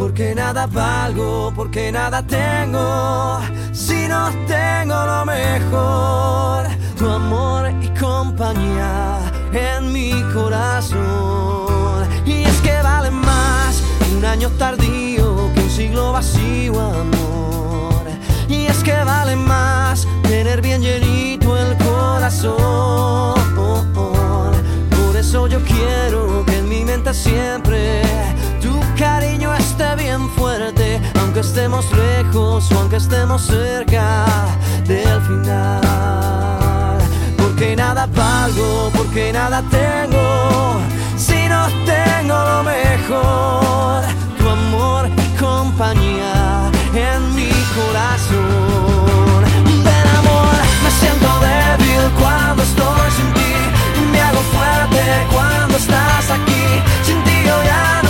Porque 0.00 0.34
nada 0.34 0.66
valgo, 0.66 1.52
porque 1.54 1.92
nada 1.92 2.22
tengo, 2.22 3.38
si 3.70 4.08
no 4.08 4.30
tengo 4.46 4.94
lo 4.94 5.26
mejor, 5.26 6.64
tu 6.96 7.06
amor 7.06 7.70
y 7.82 7.88
compañía 8.00 9.18
en 9.52 9.92
mi 9.92 10.10
corazón. 10.32 12.08
Y 12.24 12.44
es 12.44 12.60
que 12.62 12.80
vale 12.82 13.10
más 13.10 13.82
un 14.16 14.24
año 14.24 14.48
tardío 14.58 15.52
que 15.52 15.60
un 15.60 15.70
siglo 15.70 16.12
vacío, 16.12 16.80
amor. 16.80 18.04
Y 18.48 18.68
es 18.68 18.82
que 18.82 19.04
vale 19.04 19.36
más 19.36 20.08
tener 20.22 20.62
bien 20.62 20.80
llenito 20.80 20.99
estemos 31.60 31.92
lejos 31.92 32.72
o 32.72 32.78
aunque 32.78 32.96
estemos 32.96 33.42
cerca 33.42 34.24
del 34.86 35.20
final. 35.20 36.98
Porque 37.36 37.76
nada 37.76 38.06
valgo, 38.06 38.90
porque 38.96 39.30
nada 39.30 39.62
tengo, 39.70 40.80
si 41.18 41.48
no 41.50 41.68
tengo 41.84 42.34
lo 42.50 42.62
mejor, 42.62 44.02
tu 44.38 44.48
amor 44.48 45.10
y 45.14 45.38
compañía 45.38 46.70
en 46.94 47.34
mi 47.34 47.52
corazón. 47.76 49.44
Del 49.84 50.08
amor 50.20 50.56
me 50.82 50.90
siento 50.98 51.28
débil 51.44 52.04
cuando 52.18 52.62
estoy 52.62 53.10
sin 53.16 53.30
ti, 53.34 53.52
me 54.12 54.18
hago 54.18 54.40
fuerte 54.54 55.02
cuando 55.30 55.76
estás 55.76 56.30
aquí. 56.30 56.64
Sin 57.04 57.22
ti 57.24 57.36
yo 57.44 57.62
ya 57.64 58.00
no 58.04 58.09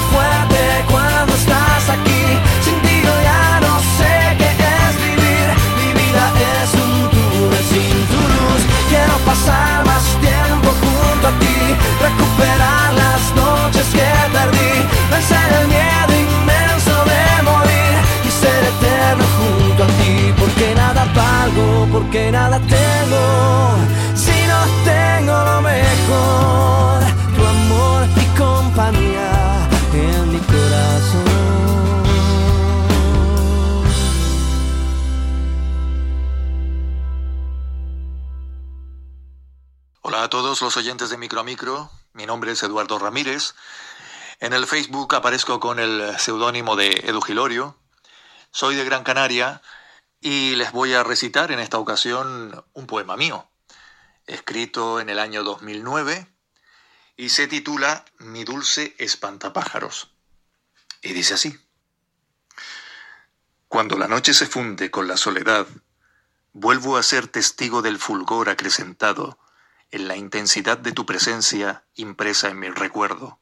fuerte 0.00 0.97
Oyentes 40.76 41.08
de 41.08 41.16
Micro 41.16 41.40
a 41.40 41.44
Micro. 41.44 41.90
Mi 42.12 42.26
nombre 42.26 42.52
es 42.52 42.62
Eduardo 42.62 42.98
Ramírez. 42.98 43.54
En 44.40 44.52
el 44.52 44.66
Facebook 44.66 45.14
aparezco 45.14 45.60
con 45.60 45.78
el 45.78 46.18
seudónimo 46.18 46.76
de 46.76 46.90
Edu 47.04 47.22
Gilorio. 47.22 47.78
Soy 48.50 48.74
de 48.74 48.84
Gran 48.84 49.02
Canaria 49.02 49.62
y 50.20 50.56
les 50.56 50.72
voy 50.72 50.94
a 50.94 51.04
recitar 51.04 51.52
en 51.52 51.60
esta 51.60 51.78
ocasión 51.78 52.64
un 52.74 52.86
poema 52.86 53.16
mío, 53.16 53.48
escrito 54.26 55.00
en 55.00 55.08
el 55.08 55.18
año 55.18 55.42
2009 55.42 56.26
y 57.16 57.30
se 57.30 57.48
titula 57.48 58.04
Mi 58.18 58.44
dulce 58.44 58.94
espantapájaros. 58.98 60.10
Y 61.02 61.14
dice 61.14 61.34
así. 61.34 61.58
Cuando 63.68 63.96
la 63.96 64.08
noche 64.08 64.34
se 64.34 64.46
funde 64.46 64.90
con 64.90 65.08
la 65.08 65.16
soledad, 65.16 65.66
vuelvo 66.52 66.96
a 66.96 67.02
ser 67.02 67.26
testigo 67.28 67.80
del 67.80 67.98
fulgor 67.98 68.50
acrecentado 68.50 69.38
en 69.90 70.08
la 70.08 70.16
intensidad 70.16 70.78
de 70.78 70.92
tu 70.92 71.06
presencia 71.06 71.84
impresa 71.94 72.48
en 72.48 72.58
mi 72.58 72.68
recuerdo. 72.68 73.38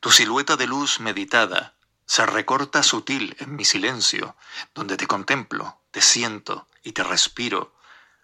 Tu 0.00 0.10
silueta 0.10 0.56
de 0.56 0.66
luz 0.66 1.00
meditada 1.00 1.74
se 2.06 2.26
recorta 2.26 2.82
sutil 2.82 3.36
en 3.38 3.54
mi 3.54 3.64
silencio, 3.64 4.36
donde 4.74 4.96
te 4.96 5.06
contemplo, 5.06 5.80
te 5.90 6.00
siento 6.00 6.66
y 6.82 6.92
te 6.92 7.04
respiro, 7.04 7.74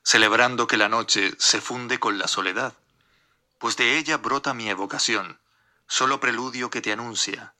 celebrando 0.03 0.67
que 0.67 0.77
la 0.77 0.89
noche 0.89 1.35
se 1.39 1.61
funde 1.61 2.01
con 2.01 2.19
la 2.19 2.29
soledad, 2.29 2.75
pues 3.59 3.77
de 3.77 3.99
ella 3.99 4.17
brota 4.17 4.55
mi 4.55 4.69
evocación, 4.69 5.41
solo 5.87 6.21
preludio 6.21 6.71
que 6.71 6.81
te 6.81 6.93
anuncia. 6.93 7.55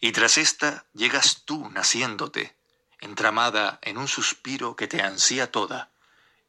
Y 0.00 0.12
tras 0.12 0.38
esta 0.38 0.86
llegas 0.92 1.42
tú 1.44 1.70
naciéndote, 1.70 2.56
entramada 3.00 3.78
en 3.82 3.98
un 3.98 4.08
suspiro 4.08 4.76
que 4.76 4.86
te 4.86 5.02
ansía 5.02 5.50
toda, 5.50 5.90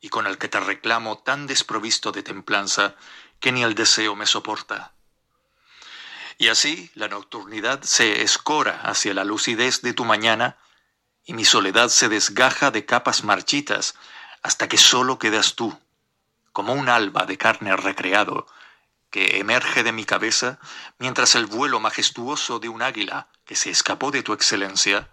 y 0.06 0.10
con 0.10 0.28
el 0.28 0.38
que 0.38 0.48
te 0.48 0.60
reclamo 0.60 1.18
tan 1.18 1.48
desprovisto 1.48 2.12
de 2.12 2.22
templanza 2.22 2.94
que 3.40 3.52
ni 3.52 3.64
el 3.64 3.74
deseo 3.74 4.16
me 4.16 4.28
soporta. 4.28 4.94
Y 6.38 6.50
así 6.50 6.92
la 6.94 7.08
nocturnidad 7.08 7.82
se 7.82 8.22
escora 8.22 8.82
hacia 8.84 9.16
la 9.16 9.24
lucidez 9.24 9.82
de 9.82 9.94
tu 9.94 10.06
mañana, 10.06 10.60
y 11.24 11.34
mi 11.34 11.44
soledad 11.44 11.90
se 11.90 12.08
desgaja 12.08 12.70
de 12.70 12.86
capas 12.86 13.24
marchitas 13.24 13.96
hasta 14.44 14.68
que 14.68 14.78
solo 14.78 15.18
quedas 15.18 15.56
tú, 15.56 15.76
como 16.54 16.74
un 16.74 16.88
alba 16.88 17.26
de 17.26 17.40
carne 17.40 17.76
recreado, 17.76 18.46
que 19.10 19.40
emerge 19.40 19.82
de 19.82 19.92
mi 19.92 20.06
cabeza 20.06 20.60
mientras 21.00 21.34
el 21.34 21.48
vuelo 21.48 21.80
majestuoso 21.80 22.60
de 22.60 22.70
un 22.70 22.84
águila 22.84 23.30
que 23.44 23.56
se 23.56 23.72
escapó 23.72 24.12
de 24.12 24.22
tu 24.22 24.34
excelencia 24.34 25.10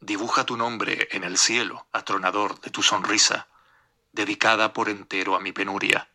dibuja 0.00 0.44
tu 0.44 0.56
nombre 0.56 1.08
en 1.10 1.24
el 1.24 1.38
cielo 1.38 1.88
atronador 1.92 2.60
de 2.60 2.70
tu 2.70 2.84
sonrisa, 2.84 3.48
dedicada 4.12 4.72
por 4.72 4.88
entero 4.88 5.36
a 5.36 5.40
mi 5.40 5.52
penuria. 5.52 6.08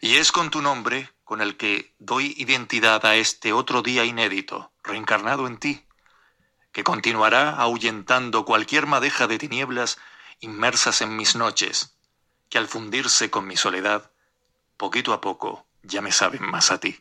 Y 0.00 0.16
es 0.16 0.32
con 0.32 0.50
tu 0.50 0.62
nombre 0.62 1.10
con 1.24 1.40
el 1.40 1.56
que 1.56 1.94
doy 1.98 2.34
identidad 2.36 3.04
a 3.06 3.16
este 3.16 3.52
otro 3.52 3.82
día 3.82 4.04
inédito, 4.04 4.72
reencarnado 4.82 5.46
en 5.46 5.58
ti, 5.58 5.86
que 6.72 6.84
continuará 6.84 7.50
ahuyentando 7.50 8.44
cualquier 8.44 8.86
madeja 8.86 9.26
de 9.26 9.38
tinieblas 9.38 9.98
inmersas 10.40 11.02
en 11.02 11.16
mis 11.16 11.36
noches, 11.36 11.94
que 12.48 12.58
al 12.58 12.68
fundirse 12.68 13.30
con 13.30 13.46
mi 13.46 13.56
soledad, 13.56 14.10
poquito 14.76 15.12
a 15.12 15.20
poco 15.20 15.66
ya 15.82 16.00
me 16.00 16.12
saben 16.12 16.42
más 16.42 16.70
a 16.70 16.78
ti. 16.78 17.00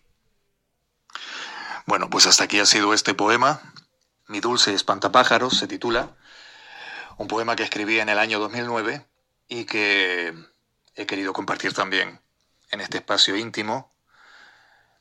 Bueno, 1.85 2.09
pues 2.09 2.27
hasta 2.27 2.45
aquí 2.45 2.59
ha 2.59 2.65
sido 2.65 2.93
este 2.93 3.13
poema. 3.13 3.61
Mi 4.27 4.39
dulce 4.39 4.73
espantapájaros 4.73 5.57
se 5.57 5.67
titula. 5.67 6.15
Un 7.17 7.27
poema 7.27 7.55
que 7.55 7.63
escribí 7.63 7.99
en 7.99 8.09
el 8.09 8.19
año 8.19 8.39
2009 8.39 9.05
y 9.51 9.65
que 9.65 10.33
he 10.95 11.05
querido 11.05 11.33
compartir 11.33 11.73
también 11.73 12.21
en 12.69 12.79
este 12.79 12.99
espacio 12.99 13.35
íntimo, 13.35 13.91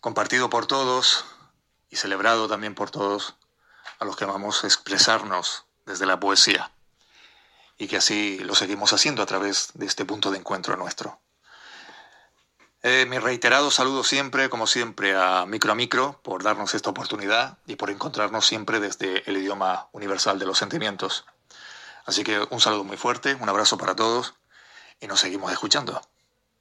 compartido 0.01 0.51
por 0.51 0.67
todos 0.67 1.25
y 1.89 1.95
celebrado 1.95 2.49
también 2.49 2.75
por 2.75 2.91
todos 2.91 3.37
a 4.01 4.05
los 4.05 4.17
que 4.17 4.25
vamos 4.25 4.65
a 4.65 4.67
expresarnos 4.67 5.67
desde 5.87 6.05
la 6.05 6.19
poesía 6.19 6.73
y 7.79 7.87
que 7.87 7.99
así 7.99 8.41
lo 8.41 8.57
seguimos 8.57 8.93
haciendo 8.93 9.23
a 9.23 9.27
través 9.27 9.71
de 9.75 9.87
este 9.87 10.05
punto 10.05 10.33
de 10.33 10.39
encuentro 10.39 10.77
nuestro. 10.77 11.21
Eh, 12.83 13.07
mi 13.09 13.21
reiterado 13.21 13.71
saludo 13.71 14.03
siempre, 14.03 14.51
como 14.51 14.67
siempre, 14.67 15.15
a 15.15 15.47
Micro 15.47 15.71
a 15.71 15.75
Micro 15.77 16.21
por 16.25 16.43
darnos 16.43 16.75
esta 16.75 16.91
oportunidad 16.91 17.59
y 17.69 17.77
por 17.77 17.89
encontrarnos 17.89 18.47
siempre 18.47 18.81
desde 18.81 19.23
el 19.31 19.37
idioma 19.37 19.87
universal 19.93 20.41
de 20.41 20.47
los 20.47 20.59
sentimientos. 20.59 21.25
Así 22.05 22.25
que 22.25 22.45
un 22.51 22.61
saludo 22.61 22.83
muy 22.83 22.97
fuerte, 22.97 23.37
un 23.37 23.49
abrazo 23.49 23.79
para 23.79 23.95
todos 23.95 24.35
y 25.01 25.07
nos 25.07 25.21
seguimos 25.21 25.51
escuchando. 25.51 26.01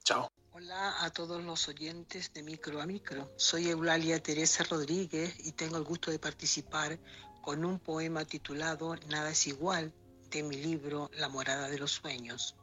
Chao. 0.03 0.31
Hola 0.53 1.03
a 1.03 1.11
todos 1.11 1.43
los 1.43 1.67
oyentes 1.67 2.33
de 2.33 2.41
Micro 2.41 2.81
a 2.81 2.85
Micro. 2.85 3.31
Soy 3.37 3.69
Eulalia 3.69 4.21
Teresa 4.23 4.63
Rodríguez 4.63 5.35
y 5.39 5.51
tengo 5.51 5.77
el 5.77 5.83
gusto 5.83 6.09
de 6.09 6.19
participar 6.19 6.99
con 7.41 7.65
un 7.65 7.79
poema 7.79 8.25
titulado 8.25 8.95
Nada 9.07 9.31
es 9.31 9.47
igual 9.47 9.93
de 10.29 10.43
mi 10.43 10.55
libro 10.55 11.09
La 11.13 11.29
morada 11.29 11.67
de 11.67 11.79
los 11.79 11.91
sueños. 11.91 12.55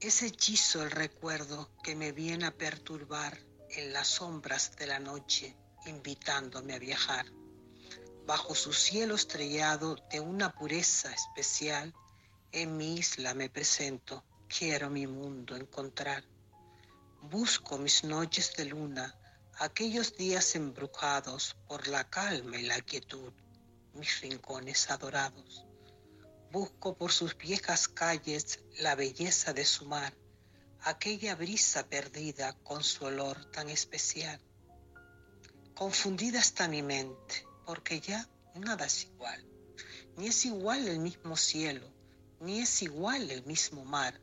Es 0.00 0.22
hechizo 0.22 0.82
el 0.82 0.90
recuerdo 0.90 1.70
que 1.82 1.96
me 1.96 2.12
viene 2.12 2.46
a 2.46 2.56
perturbar 2.56 3.38
en 3.70 3.92
las 3.92 4.08
sombras 4.08 4.76
de 4.76 4.86
la 4.86 4.98
noche, 4.98 5.56
invitándome 5.86 6.74
a 6.74 6.78
viajar. 6.78 7.26
Bajo 8.26 8.54
su 8.54 8.72
cielo 8.72 9.14
estrellado 9.14 9.96
de 10.10 10.20
una 10.20 10.52
pureza 10.52 11.12
especial, 11.12 11.94
en 12.52 12.76
mi 12.76 12.94
isla 12.94 13.34
me 13.34 13.50
presento, 13.50 14.24
quiero 14.48 14.88
mi 14.88 15.06
mundo 15.06 15.54
encontrar. 15.54 16.24
Busco 17.20 17.76
mis 17.76 18.04
noches 18.04 18.54
de 18.56 18.64
luna, 18.64 19.14
aquellos 19.58 20.16
días 20.16 20.54
embrujados 20.54 21.56
por 21.66 21.88
la 21.88 22.08
calma 22.08 22.56
y 22.56 22.62
la 22.62 22.80
quietud, 22.80 23.32
mis 23.92 24.20
rincones 24.22 24.90
adorados. 24.90 25.66
Busco 26.50 26.96
por 26.96 27.12
sus 27.12 27.36
viejas 27.36 27.88
calles 27.88 28.60
la 28.78 28.94
belleza 28.94 29.52
de 29.52 29.66
su 29.66 29.84
mar, 29.84 30.16
aquella 30.80 31.34
brisa 31.34 31.86
perdida 31.86 32.54
con 32.62 32.82
su 32.82 33.04
olor 33.04 33.44
tan 33.50 33.68
especial. 33.68 34.40
Confundida 35.74 36.38
está 36.38 36.66
mi 36.66 36.82
mente, 36.82 37.46
porque 37.66 38.00
ya 38.00 38.26
nada 38.54 38.86
es 38.86 39.04
igual. 39.04 39.44
Ni 40.16 40.28
es 40.28 40.46
igual 40.46 40.88
el 40.88 40.98
mismo 40.98 41.36
cielo, 41.36 41.97
ni 42.40 42.60
es 42.60 42.82
igual 42.82 43.30
el 43.30 43.44
mismo 43.44 43.84
mar, 43.84 44.20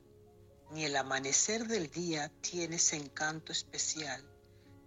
ni 0.72 0.86
el 0.86 0.96
amanecer 0.96 1.68
del 1.68 1.90
día 1.90 2.32
tiene 2.42 2.78
ese 2.78 2.96
encanto 2.96 3.52
especial, 3.52 4.24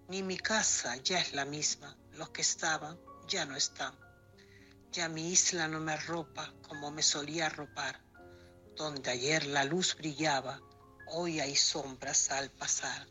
ni 0.09 0.23
mi 0.23 0.37
casa 0.39 0.97
ya 0.97 1.21
es 1.21 1.35
la 1.35 1.45
misma, 1.45 1.97
los 2.13 2.31
que 2.31 2.43
estaban 2.43 2.99
ya 3.29 3.45
no 3.45 3.57
están. 3.57 3.95
Ya 4.93 5.09
mi 5.09 5.31
isla 5.31 5.69
no 5.69 5.81
me 5.81 5.93
arropa 5.93 6.53
como 6.67 6.91
me 6.91 7.03
solía 7.03 7.47
arropar. 7.47 8.01
Donde 8.75 9.11
ayer 9.11 9.47
la 9.47 9.65
luz 9.65 9.95
brillaba, 9.97 10.61
hoy 11.09 11.41
hay 11.41 11.55
sombras 11.55 12.31
al 12.31 12.51
pasar. 12.51 13.07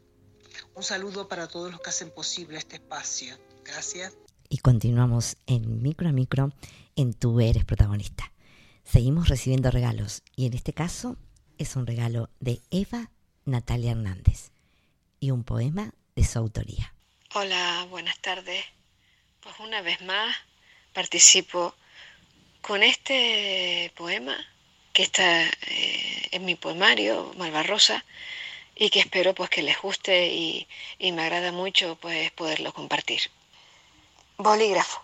Un 0.73 0.83
saludo 0.83 1.27
para 1.27 1.47
todos 1.47 1.71
los 1.71 1.79
que 1.81 1.91
hacen 1.91 2.09
posible 2.09 2.57
este 2.57 2.77
espacio. 2.77 3.37
Gracias. 3.63 4.17
Y 4.49 4.57
continuamos 4.57 5.37
en 5.45 5.81
micro 5.83 6.09
a 6.09 6.11
micro 6.11 6.51
en 6.95 7.13
Tú 7.13 7.41
eres 7.41 7.65
protagonista. 7.65 8.31
Seguimos 8.89 9.27
recibiendo 9.27 9.69
regalos 9.69 10.23
y 10.37 10.45
en 10.45 10.53
este 10.53 10.71
caso 10.71 11.17
es 11.57 11.75
un 11.75 11.85
regalo 11.85 12.29
de 12.39 12.61
Eva 12.71 13.11
Natalia 13.43 13.91
Hernández 13.91 14.51
y 15.19 15.31
un 15.31 15.43
poema 15.43 15.93
de 16.15 16.23
su 16.23 16.39
autoría. 16.39 16.93
Hola, 17.33 17.85
buenas 17.89 18.17
tardes. 18.19 18.63
Pues 19.41 19.59
una 19.59 19.81
vez 19.81 20.01
más 20.03 20.33
participo 20.93 21.75
con 22.61 22.81
este 22.81 23.91
poema 23.97 24.37
que 24.93 25.03
está 25.03 25.43
eh, 25.43 26.29
en 26.31 26.45
mi 26.45 26.55
poemario 26.55 27.33
Malvarrosa 27.37 28.05
y 28.73 28.89
que 28.89 29.01
espero 29.01 29.35
pues 29.35 29.49
que 29.49 29.63
les 29.63 29.81
guste 29.81 30.27
y, 30.27 30.65
y 30.97 31.11
me 31.11 31.23
agrada 31.23 31.51
mucho 31.51 31.97
pues 31.99 32.31
poderlo 32.31 32.71
compartir. 32.71 33.19
Bolígrafo. 34.37 35.03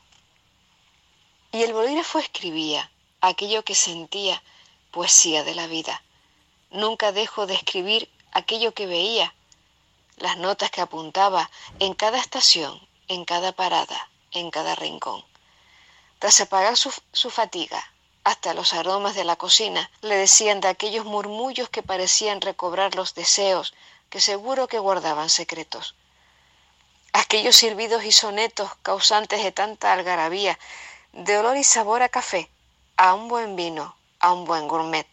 Y 1.52 1.63
el 1.63 1.74
bolígrafo 1.74 2.19
escribía 2.19 2.89
aquello 3.24 3.64
que 3.64 3.74
sentía, 3.74 4.44
poesía 4.92 5.46
de 5.46 5.56
la 5.56 5.68
vida. 5.68 6.04
Nunca 6.72 7.14
dejo 7.14 7.48
de 7.48 7.54
escribir 7.54 8.10
aquello 8.34 8.74
que 8.74 8.86
veía, 8.86 9.34
las 10.18 10.38
notas 10.38 10.70
que 10.72 10.82
apuntaba 10.82 11.50
en 11.80 11.94
cada 11.94 12.20
estación, 12.20 12.86
en 13.08 13.24
cada 13.24 13.54
parada, 13.54 14.10
en 14.32 14.52
cada 14.52 14.76
rincón. 14.76 15.24
Tras 16.20 16.42
apagar 16.42 16.76
su, 16.76 17.30
fatiga, 17.30 17.82
hasta 18.26 18.54
los 18.54 18.74
aromas 18.74 19.16
de 19.16 19.24
la 19.24 19.38
cocina 19.38 19.90
le 20.02 20.18
decían 20.18 20.60
de 20.60 20.68
aquellos 20.68 21.06
murmullos 21.06 21.70
que 21.70 21.82
parecían 21.82 22.42
recobrar 22.42 22.94
los 22.96 23.16
deseos 23.16 23.74
que 24.10 24.20
seguro 24.20 24.68
que 24.68 24.80
guardaban 24.80 25.30
secretos. 25.30 25.96
Aquellos 27.14 27.56
silbidos 27.56 28.04
y 28.04 28.12
sonetos 28.12 28.70
causantes 28.82 29.42
de 29.44 29.54
tanta 29.54 29.94
algarabía, 29.94 30.60
de 31.14 31.38
olor 31.38 31.56
y 31.56 31.64
sabor 31.64 32.02
a 32.02 32.10
café, 32.10 32.50
a 32.98 33.14
un 33.16 33.28
buen 33.28 33.56
vino, 33.56 33.96
a 34.20 34.32
un 34.32 34.46
buen 34.46 34.68
gourmet. 34.68 35.08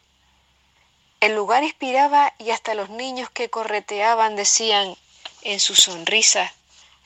El 1.21 1.35
lugar 1.35 1.65
inspiraba 1.65 2.35
y 2.39 2.51
hasta 2.51 2.75
los 2.75 2.91
niños 2.91 3.31
que 3.31 3.51
correteaban 3.51 4.37
decían 4.37 4.97
en 5.43 5.61
su 5.61 5.75
sonrisa 5.75 6.53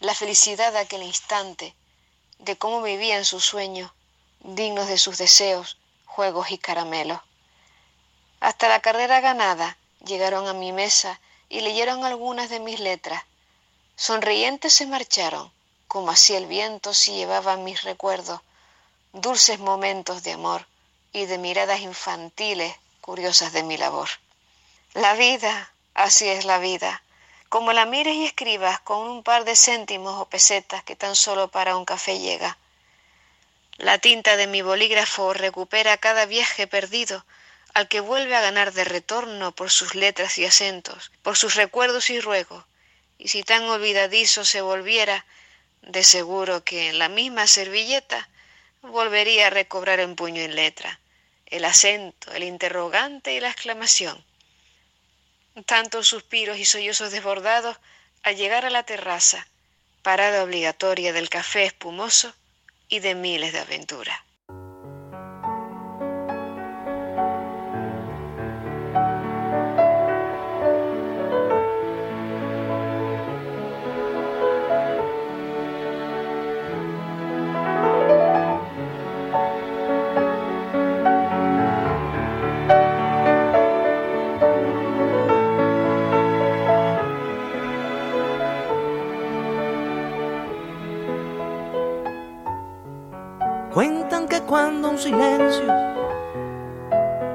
la 0.00 0.14
felicidad 0.14 0.72
de 0.72 0.80
aquel 0.80 1.02
instante, 1.02 1.74
de 2.38 2.56
cómo 2.56 2.82
vivían 2.82 3.24
sus 3.24 3.44
sueños, 3.44 3.92
dignos 4.40 4.88
de 4.88 4.98
sus 4.98 5.18
deseos, 5.18 5.78
juegos 6.04 6.50
y 6.50 6.58
caramelos. 6.58 7.20
Hasta 8.40 8.68
la 8.68 8.80
carrera 8.80 9.20
ganada 9.20 9.78
llegaron 10.04 10.48
a 10.48 10.52
mi 10.52 10.72
mesa 10.72 11.20
y 11.48 11.60
leyeron 11.60 12.04
algunas 12.04 12.50
de 12.50 12.60
mis 12.60 12.80
letras. 12.80 13.22
Sonrientes 13.96 14.72
se 14.72 14.86
marcharon, 14.86 15.52
como 15.86 16.10
así 16.10 16.34
el 16.34 16.46
viento 16.46 16.92
se 16.92 17.14
llevaba 17.14 17.56
mis 17.56 17.82
recuerdos, 17.84 18.40
dulces 19.14 19.60
momentos 19.60 20.24
de 20.24 20.32
amor 20.32 20.66
y 21.12 21.26
de 21.26 21.38
miradas 21.38 21.78
infantiles 21.78 22.74
curiosas 23.00 23.52
de 23.52 23.62
mi 23.62 23.76
labor. 23.76 24.08
La 24.92 25.14
vida, 25.14 25.72
así 25.94 26.28
es 26.28 26.44
la 26.44 26.58
vida, 26.58 27.00
como 27.48 27.72
la 27.72 27.86
mires 27.86 28.16
y 28.16 28.24
escribas 28.24 28.80
con 28.80 29.06
un 29.06 29.22
par 29.22 29.44
de 29.44 29.54
céntimos 29.54 30.20
o 30.20 30.28
pesetas 30.28 30.82
que 30.82 30.96
tan 30.96 31.14
solo 31.14 31.46
para 31.46 31.76
un 31.76 31.84
café 31.84 32.18
llega. 32.18 32.58
La 33.76 33.98
tinta 33.98 34.36
de 34.36 34.48
mi 34.48 34.62
bolígrafo 34.62 35.32
recupera 35.32 35.96
cada 35.96 36.26
viaje 36.26 36.66
perdido, 36.66 37.24
al 37.72 37.86
que 37.86 38.00
vuelve 38.00 38.34
a 38.34 38.40
ganar 38.40 38.72
de 38.72 38.82
retorno 38.82 39.52
por 39.52 39.70
sus 39.70 39.94
letras 39.94 40.38
y 40.38 40.44
acentos, 40.44 41.12
por 41.22 41.36
sus 41.36 41.54
recuerdos 41.54 42.10
y 42.10 42.18
ruegos, 42.18 42.64
y 43.18 43.28
si 43.28 43.44
tan 43.44 43.62
olvidadizo 43.62 44.44
se 44.44 44.60
volviera, 44.60 45.24
de 45.82 46.02
seguro 46.02 46.64
que 46.64 46.88
en 46.88 46.98
la 46.98 47.08
misma 47.08 47.46
servilleta 47.46 48.28
volvería 48.90 49.48
a 49.48 49.50
recobrar 49.50 50.00
en 50.00 50.16
puño 50.16 50.42
y 50.42 50.48
letra 50.48 51.00
el 51.46 51.64
acento, 51.64 52.32
el 52.32 52.42
interrogante 52.42 53.34
y 53.34 53.40
la 53.40 53.50
exclamación 53.50 54.24
tantos 55.62 56.08
suspiros 56.08 56.58
y 56.58 56.64
sollozos 56.64 57.12
desbordados 57.12 57.76
al 58.22 58.36
llegar 58.36 58.64
a 58.64 58.70
la 58.70 58.82
terraza, 58.82 59.46
parada 60.02 60.42
obligatoria 60.42 61.12
del 61.12 61.28
café 61.28 61.64
espumoso 61.64 62.34
y 62.88 62.98
de 62.98 63.14
miles 63.14 63.52
de 63.52 63.60
aventuras. 63.60 64.18
Cuando 94.54 94.90
un 94.90 94.98
silencio 94.98 95.66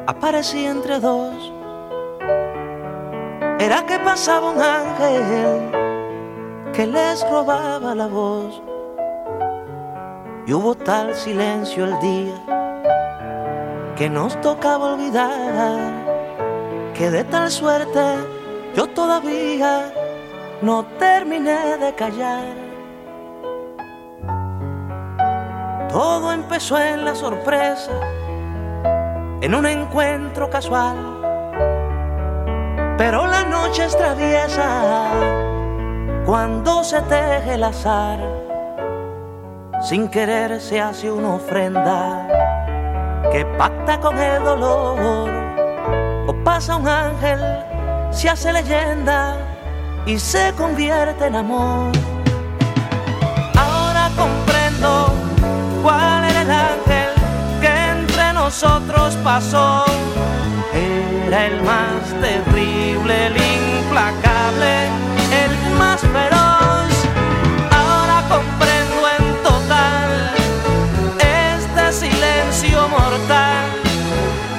aparecía 0.07 0.71
entre 0.71 1.01
dos, 1.01 1.51
era 3.59 3.85
que 3.85 3.99
pasaba 3.99 4.51
un 4.51 4.61
ángel 4.61 5.69
que 6.71 6.87
les 6.87 7.29
robaba 7.29 7.93
la 7.93 8.07
voz. 8.07 8.61
Y 10.47 10.53
hubo 10.53 10.75
tal 10.75 11.13
silencio 11.13 11.83
el 11.83 11.99
día 11.99 12.37
que 13.97 14.09
nos 14.09 14.39
tocaba 14.39 14.93
olvidar 14.93 15.91
que 16.93 17.11
de 17.11 17.25
tal 17.25 17.51
suerte 17.51 18.05
yo 18.77 18.87
todavía 18.87 19.91
no 20.61 20.85
terminé 20.97 21.75
de 21.79 21.93
callar. 21.95 22.58
Todo 25.89 26.31
empezó 26.31 26.77
en 26.77 27.03
la 27.03 27.15
sorpresa, 27.15 27.91
en 29.41 29.55
un 29.55 29.65
encuentro 29.65 30.47
casual. 30.47 30.95
Pero 32.95 33.25
la 33.25 33.43
noche 33.43 33.85
es 33.85 33.97
traviesa 33.97 35.11
cuando 36.27 36.83
se 36.83 37.01
teje 37.01 37.55
el 37.55 37.63
azar. 37.63 38.19
Sin 39.81 40.09
querer 40.09 40.61
se 40.61 40.79
hace 40.79 41.11
una 41.11 41.35
ofrenda 41.35 42.27
que 43.31 43.43
pacta 43.57 43.99
con 43.99 44.15
el 44.19 44.43
dolor. 44.43 45.27
O 46.27 46.43
pasa 46.43 46.75
un 46.75 46.87
ángel, 46.87 47.39
se 48.11 48.29
hace 48.29 48.53
leyenda 48.53 49.37
y 50.05 50.19
se 50.19 50.53
convierte 50.55 51.25
en 51.25 51.35
amor. 51.35 51.91
Nosotros 58.49 59.15
pasó. 59.23 59.85
Era 60.73 61.45
el 61.45 61.61
más 61.61 62.01
terrible, 62.19 63.27
el 63.27 63.35
implacable, 63.37 64.87
el 65.43 65.53
más 65.77 66.01
feroz. 66.01 66.91
Ahora 67.69 68.17
comprendo 68.27 68.99
en 69.17 69.43
total 69.43 70.09
este 71.19 71.93
silencio 71.93 72.87
mortal. 72.87 73.65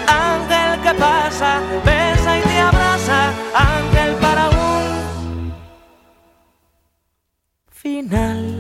Ángel 0.07 0.81
que 0.85 0.95
pasa, 0.95 1.61
besa 1.85 2.39
y 2.39 2.43
te 2.43 2.61
abraza, 2.61 3.33
ángel 3.57 4.15
para 4.21 4.51
un 4.51 5.53
final. 7.73 8.60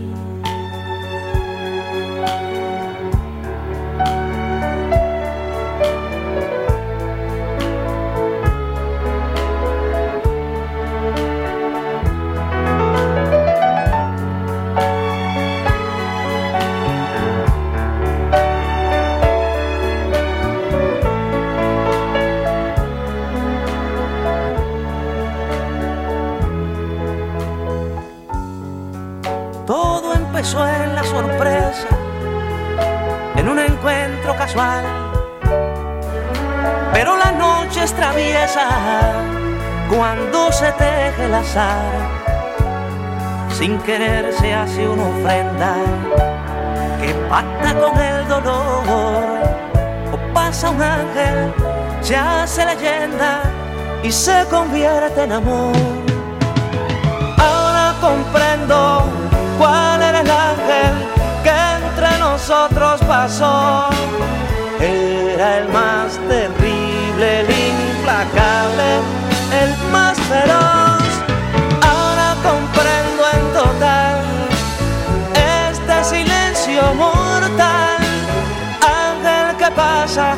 Empezó 30.41 30.67
en 30.67 30.95
la 30.95 31.05
sorpresa, 31.05 31.87
en 33.37 33.47
un 33.47 33.59
encuentro 33.59 34.35
casual. 34.37 34.83
Pero 36.95 37.15
la 37.19 37.31
noche 37.33 37.85
es 37.85 37.93
traviesa 37.93 38.67
cuando 39.95 40.51
se 40.51 40.73
teje 40.73 41.27
el 41.27 41.35
azar. 41.35 41.93
Sin 43.51 43.79
querer 43.81 44.33
se 44.33 44.55
hace 44.55 44.89
una 44.89 45.09
ofrenda 45.09 45.75
que 47.03 47.13
pacta 47.29 47.75
con 47.79 48.01
el 48.01 48.27
dolor. 48.27 49.25
O 50.11 50.33
pasa 50.33 50.71
un 50.71 50.81
ángel, 50.81 51.53
se 52.01 52.17
hace 52.17 52.65
leyenda 52.65 53.43
y 54.03 54.11
se 54.11 54.47
convierte 54.49 55.23
en 55.23 55.33
amor. 55.33 55.77
Ahora 57.37 57.95
comprendo 58.01 59.30
cuál 59.61 60.01
era 60.01 60.21
el 60.21 60.31
ángel 60.31 60.95
que 61.45 61.57
entre 61.77 62.19
nosotros 62.19 63.01
pasó. 63.07 63.91
Era 64.81 65.59
el 65.59 65.69
más 65.69 66.19
terrible, 66.33 67.41
el 67.41 67.49
implacable, 67.69 68.89
el 69.63 69.71
más 69.93 70.17
feroz. 70.33 71.05
Ahora 71.91 72.29
comprendo 72.49 73.23
en 73.37 73.45
total 73.61 74.17
este 75.63 75.97
silencio 76.13 76.83
mortal. 76.95 77.99
Ángel 79.05 79.57
que 79.59 79.71
pasa, 79.73 80.37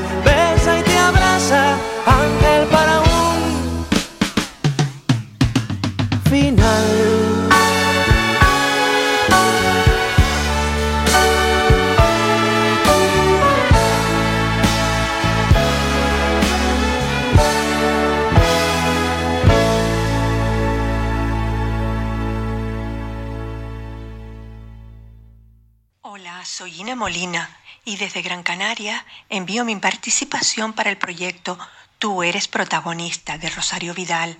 Y 27.84 27.96
desde 27.96 28.22
Gran 28.22 28.42
Canaria 28.42 29.04
envío 29.28 29.64
mi 29.64 29.76
participación 29.76 30.72
para 30.72 30.90
el 30.90 30.96
proyecto 30.96 31.58
Tú 31.98 32.22
eres 32.22 32.48
protagonista 32.48 33.38
de 33.38 33.50
Rosario 33.50 33.94
Vidal 33.94 34.36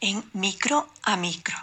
en 0.00 0.24
Micro 0.32 0.88
a 1.02 1.16
Micro. 1.16 1.56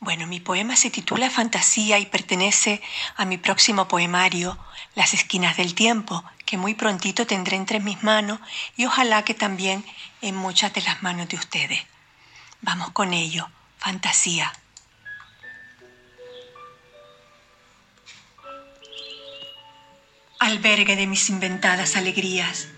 Bueno, 0.00 0.26
mi 0.26 0.40
poema 0.40 0.76
se 0.76 0.90
titula 0.90 1.30
Fantasía 1.30 1.98
y 1.98 2.06
pertenece 2.06 2.82
a 3.16 3.24
mi 3.24 3.38
próximo 3.38 3.88
poemario, 3.88 4.58
Las 4.94 5.14
Esquinas 5.14 5.56
del 5.56 5.74
Tiempo, 5.74 6.24
que 6.44 6.56
muy 6.56 6.74
prontito 6.74 7.26
tendré 7.26 7.56
entre 7.56 7.80
mis 7.80 8.02
manos 8.02 8.40
y 8.76 8.84
ojalá 8.84 9.24
que 9.24 9.34
también 9.34 9.84
en 10.22 10.34
muchas 10.34 10.72
de 10.74 10.82
las 10.82 11.02
manos 11.02 11.28
de 11.28 11.36
ustedes. 11.36 11.82
Vamos 12.62 12.90
con 12.90 13.14
ello, 13.14 13.48
Fantasía. 13.78 14.52
Albergue 20.38 20.96
de 20.96 21.06
mis 21.06 21.30
inventadas 21.30 21.96
alegrías, 21.96 22.68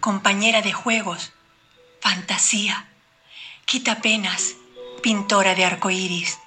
compañera 0.00 0.62
de 0.62 0.72
juegos, 0.72 1.32
fantasía, 2.00 2.88
quita 3.66 4.00
penas, 4.00 4.54
pintora 5.02 5.54
de 5.54 5.64
arcoíris 5.64 6.38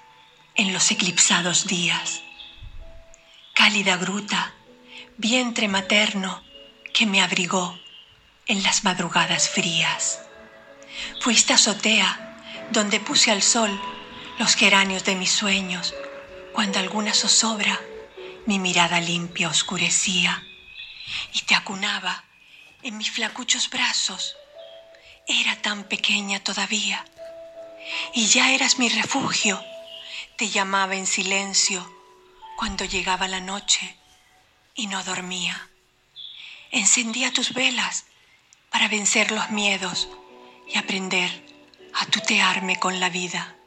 en 0.55 0.73
los 0.73 0.89
eclipsados 0.91 1.67
días. 1.67 2.21
Cálida 3.53 3.97
gruta, 3.97 4.53
vientre 5.17 5.67
materno 5.67 6.43
que 6.93 7.05
me 7.05 7.21
abrigó 7.21 7.77
en 8.45 8.63
las 8.63 8.83
madrugadas 8.83 9.49
frías. 9.49 10.21
Fuiste 11.21 11.53
azotea 11.53 12.37
donde 12.71 12.99
puse 12.99 13.31
al 13.31 13.41
sol 13.41 13.69
los 14.39 14.55
geranios 14.55 15.03
de 15.03 15.15
mis 15.15 15.31
sueños, 15.31 15.93
cuando 16.53 16.79
alguna 16.79 17.13
zozobra 17.13 17.79
mi 18.47 18.59
mirada 18.59 19.01
limpia 19.01 19.49
oscurecía 19.49 20.41
y 21.33 21.41
te 21.41 21.53
acunaba 21.53 22.23
en 22.81 22.97
mis 22.97 23.11
flacuchos 23.11 23.69
brazos. 23.69 24.37
Era 25.27 25.61
tan 25.61 25.83
pequeña 25.83 26.39
todavía 26.39 27.03
y 28.13 28.27
ya 28.27 28.53
eras 28.53 28.79
mi 28.79 28.87
refugio. 28.87 29.61
Te 30.37 30.47
llamaba 30.49 30.95
en 30.95 31.07
silencio 31.07 31.93
cuando 32.55 32.85
llegaba 32.85 33.27
la 33.27 33.41
noche 33.41 33.97
y 34.75 34.87
no 34.87 35.03
dormía. 35.03 35.69
Encendía 36.71 37.33
tus 37.33 37.53
velas 37.53 38.05
para 38.71 38.87
vencer 38.87 39.31
los 39.31 39.49
miedos 39.49 40.07
y 40.73 40.77
aprender 40.77 41.29
a 41.93 42.05
tutearme 42.05 42.79
con 42.79 43.01
la 43.01 43.09
vida. 43.09 43.57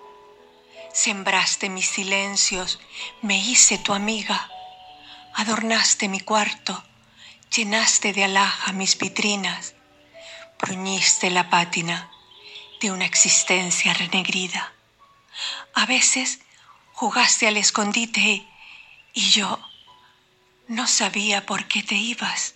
Sembraste 0.95 1.68
mis 1.68 1.87
silencios, 1.87 2.81
me 3.20 3.37
hice 3.37 3.76
tu 3.76 3.93
amiga 3.93 4.51
adornaste 5.41 6.09
mi 6.09 6.20
cuarto, 6.20 6.84
llenaste 7.55 8.12
de 8.12 8.24
alhaja 8.24 8.72
mis 8.72 8.99
vitrinas, 8.99 9.74
bruñiste 10.61 11.30
la 11.30 11.49
pátina 11.49 12.11
de 12.82 12.91
una 12.91 13.07
existencia 13.07 13.95
renegrida. 13.95 14.74
A 15.72 15.86
veces 15.86 16.41
jugaste 16.93 17.49
al 17.49 17.57
escondite 17.57 18.47
y 19.14 19.30
yo 19.30 19.59
no 20.68 20.86
sabía 20.86 21.47
por 21.47 21.66
qué 21.68 21.82
te 21.82 21.95
ibas. 21.95 22.55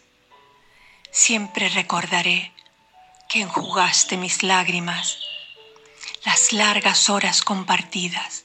Siempre 1.10 1.70
recordaré 1.70 2.52
que 3.30 3.40
enjugaste 3.40 4.18
mis 4.18 4.42
lágrimas, 4.42 5.20
las 6.26 6.52
largas 6.52 7.08
horas 7.08 7.40
compartidas. 7.40 8.44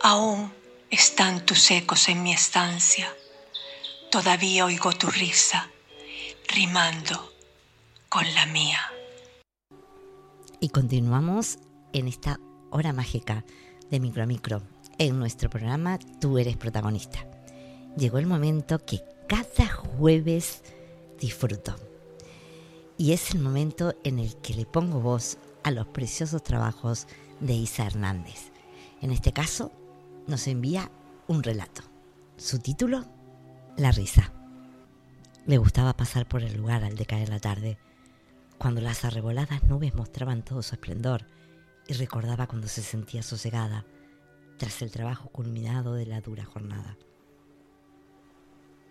Aún 0.00 0.54
están 0.90 1.44
tus 1.44 1.72
ecos 1.72 2.08
en 2.08 2.22
mi 2.22 2.32
estancia 2.32 3.12
todavía 4.12 4.66
oigo 4.66 4.92
tu 4.92 5.06
risa 5.06 5.70
rimando 6.54 7.32
con 8.10 8.24
la 8.34 8.44
mía. 8.44 8.78
Y 10.60 10.68
continuamos 10.68 11.58
en 11.94 12.08
esta 12.08 12.38
hora 12.70 12.92
mágica 12.92 13.42
de 13.90 14.00
Micro 14.00 14.22
a 14.22 14.26
Micro. 14.26 14.62
En 14.98 15.18
nuestro 15.18 15.48
programa 15.48 15.98
Tú 16.20 16.36
eres 16.36 16.58
protagonista. 16.58 17.26
Llegó 17.96 18.18
el 18.18 18.26
momento 18.26 18.84
que 18.84 19.02
cada 19.26 19.72
jueves 19.72 20.62
disfruto. 21.18 21.74
Y 22.98 23.12
es 23.12 23.30
el 23.30 23.40
momento 23.40 23.94
en 24.04 24.18
el 24.18 24.36
que 24.36 24.52
le 24.52 24.66
pongo 24.66 25.00
voz 25.00 25.38
a 25.62 25.70
los 25.70 25.86
preciosos 25.86 26.44
trabajos 26.44 27.06
de 27.40 27.54
Isa 27.54 27.86
Hernández. 27.86 28.52
En 29.00 29.10
este 29.10 29.32
caso, 29.32 29.72
nos 30.26 30.46
envía 30.48 30.90
un 31.28 31.42
relato. 31.42 31.82
Su 32.36 32.58
título, 32.58 33.06
La 33.78 33.90
risa. 33.90 34.30
Le 35.46 35.56
gustaba 35.56 35.96
pasar 35.96 36.28
por 36.28 36.42
el 36.42 36.54
lugar 36.58 36.84
al 36.84 36.94
decaer 36.94 37.30
la 37.30 37.40
tarde 37.40 37.78
cuando 38.58 38.82
las 38.82 39.06
arreboladas 39.06 39.64
nubes 39.64 39.94
mostraban 39.94 40.42
todo 40.42 40.62
su 40.62 40.74
esplendor 40.74 41.26
y 41.88 41.94
recordaba 41.94 42.46
cuando 42.46 42.68
se 42.68 42.82
sentía 42.82 43.22
sosegada 43.22 43.86
tras 44.58 44.82
el 44.82 44.90
trabajo 44.90 45.30
culminado 45.30 45.94
de 45.94 46.04
la 46.04 46.20
dura 46.20 46.44
jornada. 46.44 46.98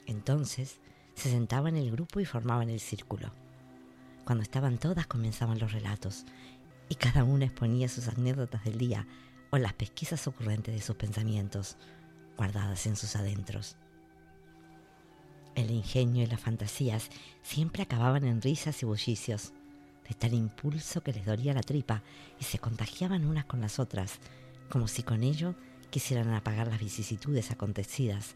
Entonces 0.07 0.79
se 1.13 1.29
sentaba 1.29 1.69
en 1.69 1.77
el 1.77 1.91
grupo 1.91 2.19
y 2.19 2.25
formaban 2.25 2.71
el 2.71 2.79
círculo. 2.79 3.32
Cuando 4.25 4.41
estaban 4.41 4.79
todas 4.79 5.05
comenzaban 5.05 5.59
los 5.59 5.73
relatos 5.73 6.25
y 6.89 6.95
cada 6.95 7.23
una 7.23 7.45
exponía 7.45 7.88
sus 7.88 8.07
anécdotas 8.07 8.63
del 8.63 8.79
día 8.79 9.05
o 9.51 9.59
las 9.59 9.73
pesquisas 9.73 10.25
ocurrentes 10.25 10.73
de 10.73 10.82
sus 10.82 10.95
pensamientos 10.95 11.77
guardadas 12.36 12.88
en 12.88 12.95
sus 12.95 13.15
adentros. 13.15 13.77
El 15.55 15.71
ingenio 15.71 16.23
y 16.23 16.27
las 16.27 16.39
fantasías 16.39 17.09
siempre 17.41 17.83
acababan 17.83 18.25
en 18.25 18.41
risas 18.41 18.81
y 18.81 18.85
bullicios 18.85 19.51
de 20.07 20.15
tal 20.15 20.33
impulso 20.33 21.01
que 21.01 21.13
les 21.13 21.25
dolía 21.25 21.53
la 21.53 21.61
tripa 21.61 22.03
y 22.39 22.43
se 22.45 22.59
contagiaban 22.59 23.25
unas 23.25 23.45
con 23.45 23.61
las 23.61 23.79
otras, 23.79 24.19
como 24.69 24.87
si 24.87 25.03
con 25.03 25.23
ello 25.23 25.55
quisieran 25.89 26.33
apagar 26.33 26.67
las 26.67 26.79
vicisitudes 26.79 27.51
acontecidas 27.51 28.35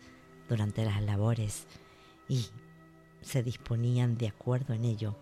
durante 0.49 0.86
las 0.86 1.01
labores 1.01 1.66
y 2.28 2.45
se 3.22 3.43
disponían 3.43 4.18
de 4.18 4.28
acuerdo 4.28 4.74
en 4.74 4.86
ello 4.86 5.18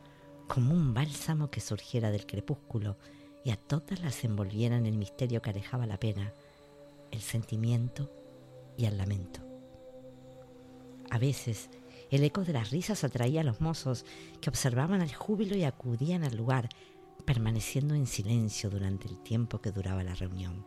como 0.48 0.74
un 0.74 0.94
bálsamo 0.94 1.50
que 1.50 1.62
surgiera 1.62 2.12
del 2.12 2.26
crepúsculo 2.26 2.98
y 3.46 3.52
a 3.52 3.56
todas 3.56 4.02
las 4.02 4.24
envolviera 4.24 4.76
en 4.76 4.86
el 4.86 4.98
misterio 4.98 5.42
que 5.42 5.52
alejaba 5.52 5.86
la 5.86 6.00
pena, 6.00 6.34
el 7.12 7.22
sentimiento 7.22 8.12
y 8.78 8.86
el 8.86 8.98
lamento. 8.98 9.42
A 11.10 11.18
veces 11.18 11.70
el 12.16 12.24
eco 12.24 12.44
de 12.44 12.54
las 12.54 12.70
risas 12.70 13.04
atraía 13.04 13.42
a 13.42 13.44
los 13.44 13.60
mozos 13.60 14.06
que 14.40 14.52
observaban 14.52 15.02
el 15.02 15.14
júbilo 15.14 15.56
y 15.56 15.64
acudían 15.64 16.24
al 16.24 16.38
lugar, 16.38 16.70
permaneciendo 17.26 17.96
en 17.96 18.06
silencio 18.06 18.70
durante 18.70 19.08
el 19.08 19.18
tiempo 19.18 19.62
que 19.62 19.72
duraba 19.72 20.04
la 20.04 20.14
reunión. 20.14 20.64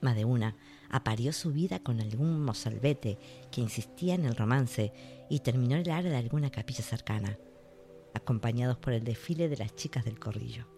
Más 0.00 0.14
de 0.14 0.24
una 0.24 0.54
aparió 0.88 1.32
su 1.32 1.52
vida 1.52 1.80
con 1.80 2.00
algún 2.00 2.44
mozalbete 2.44 3.18
que 3.50 3.60
insistía 3.60 4.14
en 4.14 4.24
el 4.24 4.36
romance 4.36 4.92
y 5.28 5.40
terminó 5.40 5.74
el 5.74 5.90
área 5.90 6.12
de 6.12 6.16
alguna 6.16 6.50
capilla 6.50 6.84
cercana, 6.84 7.36
acompañados 8.14 8.78
por 8.78 8.92
el 8.92 9.02
desfile 9.02 9.48
de 9.48 9.56
las 9.56 9.74
chicas 9.74 10.04
del 10.04 10.20
corrillo. 10.20 10.68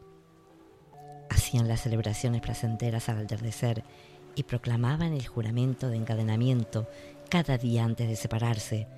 Hacían 1.29 1.69
las 1.69 1.83
celebraciones 1.83 2.41
placenteras 2.41 3.11
al 3.11 3.19
atardecer 3.19 3.85
y 4.35 4.45
proclamaban 4.45 5.13
el 5.13 5.27
juramento 5.27 5.91
de 5.91 5.97
encadenamiento 5.97 6.89
cada 7.29 7.59
día 7.59 7.85
antes 7.85 8.09
de 8.09 8.17
separarse, 8.17 8.89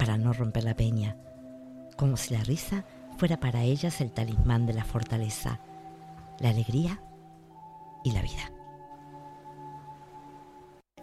para 0.00 0.16
no 0.16 0.32
romper 0.32 0.64
la 0.64 0.74
peña, 0.74 1.14
como 1.98 2.16
si 2.16 2.32
la 2.32 2.42
risa 2.42 2.86
fuera 3.18 3.38
para 3.38 3.64
ellas 3.64 4.00
el 4.00 4.10
talismán 4.10 4.64
de 4.64 4.72
la 4.72 4.82
fortaleza, 4.82 5.60
la 6.38 6.48
alegría 6.48 7.02
y 8.02 8.12
la 8.12 8.22
vida. 8.22 8.50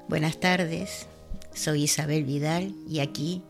Buenas 0.07 0.39
tardes, 0.39 1.07
soy 1.53 1.83
Isabel 1.83 2.23
Vidal 2.23 2.73
y 2.89 3.01
aquí 3.01 3.43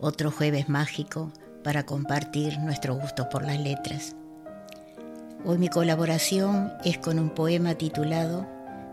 otro 0.00 0.30
jueves 0.30 0.70
mágico 0.70 1.30
para 1.62 1.84
compartir 1.84 2.58
nuestro 2.60 2.94
gusto 2.94 3.28
por 3.28 3.44
las 3.44 3.60
letras. 3.60 4.16
Hoy 5.44 5.58
mi 5.58 5.68
colaboración 5.68 6.72
es 6.82 6.96
con 6.96 7.18
un 7.18 7.28
poema 7.28 7.74
titulado 7.74 8.46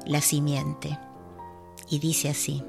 La 0.06 0.20
simiente 0.20 1.00
y 1.90 2.00
dice 2.00 2.28
así. 2.28 2.66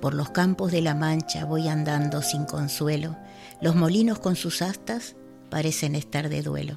Por 0.00 0.14
los 0.14 0.30
campos 0.30 0.72
de 0.72 0.82
la 0.82 0.94
Mancha 0.94 1.44
voy 1.46 1.68
andando 1.68 2.20
sin 2.20 2.44
consuelo, 2.44 3.16
los 3.60 3.74
molinos 3.74 4.18
con 4.18 4.36
sus 4.36 4.60
astas 4.60 5.16
parecen 5.48 5.94
estar 5.94 6.28
de 6.28 6.42
duelo. 6.42 6.76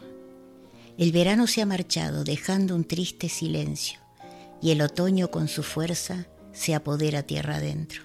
El 0.98 1.12
verano 1.12 1.46
se 1.46 1.62
ha 1.62 1.66
marchado 1.66 2.24
dejando 2.24 2.76
un 2.76 2.86
triste 2.86 3.30
silencio 3.30 4.00
y 4.62 4.72
el 4.72 4.82
otoño 4.82 5.32
con 5.32 5.48
su 5.48 5.64
fuerza 5.64 6.28
se 6.54 6.74
apodera 6.74 7.24
tierra 7.24 7.58
adentro. 7.58 8.04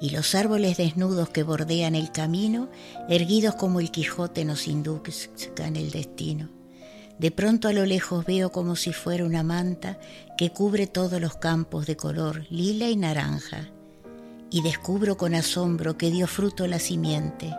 Y 0.00 0.10
los 0.10 0.34
árboles 0.34 0.76
desnudos 0.76 1.30
que 1.30 1.42
bordean 1.42 1.94
el 1.94 2.12
camino, 2.12 2.68
erguidos 3.08 3.56
como 3.56 3.80
el 3.80 3.90
Quijote, 3.90 4.44
nos 4.44 4.68
induzcan 4.68 5.74
el 5.74 5.90
destino. 5.90 6.50
De 7.18 7.32
pronto 7.32 7.66
a 7.66 7.72
lo 7.72 7.84
lejos 7.84 8.24
veo 8.24 8.52
como 8.52 8.76
si 8.76 8.92
fuera 8.92 9.24
una 9.24 9.42
manta 9.42 9.98
que 10.36 10.50
cubre 10.50 10.86
todos 10.86 11.20
los 11.20 11.36
campos 11.36 11.86
de 11.86 11.96
color 11.96 12.46
lila 12.48 12.88
y 12.88 12.96
naranja 12.96 13.72
y 14.50 14.62
descubro 14.62 15.16
con 15.16 15.34
asombro 15.34 15.98
que 15.98 16.10
dio 16.10 16.26
fruto 16.26 16.66
la 16.66 16.78
simiente, 16.78 17.54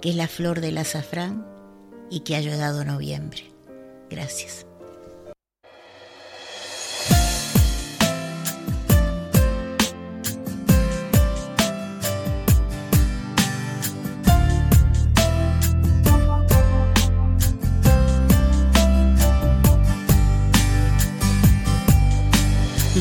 que 0.00 0.10
es 0.10 0.16
la 0.16 0.28
flor 0.28 0.60
del 0.60 0.78
azafrán 0.78 1.46
y 2.10 2.20
que 2.20 2.34
ha 2.34 2.38
ayudado 2.38 2.84
noviembre. 2.84 3.50
Gracias. 4.10 4.66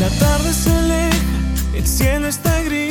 La 0.01 0.09
tarde 0.09 0.51
se 0.51 0.71
aleja, 0.71 1.17
el 1.75 1.85
cielo 1.85 2.27
está 2.27 2.59
gris, 2.63 2.90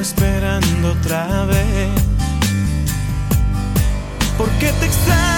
Esperando 0.00 0.92
otra 0.92 1.44
vez. 1.46 1.90
¿Por 4.36 4.48
qué 4.58 4.72
te 4.72 4.86
extraño? 4.86 5.37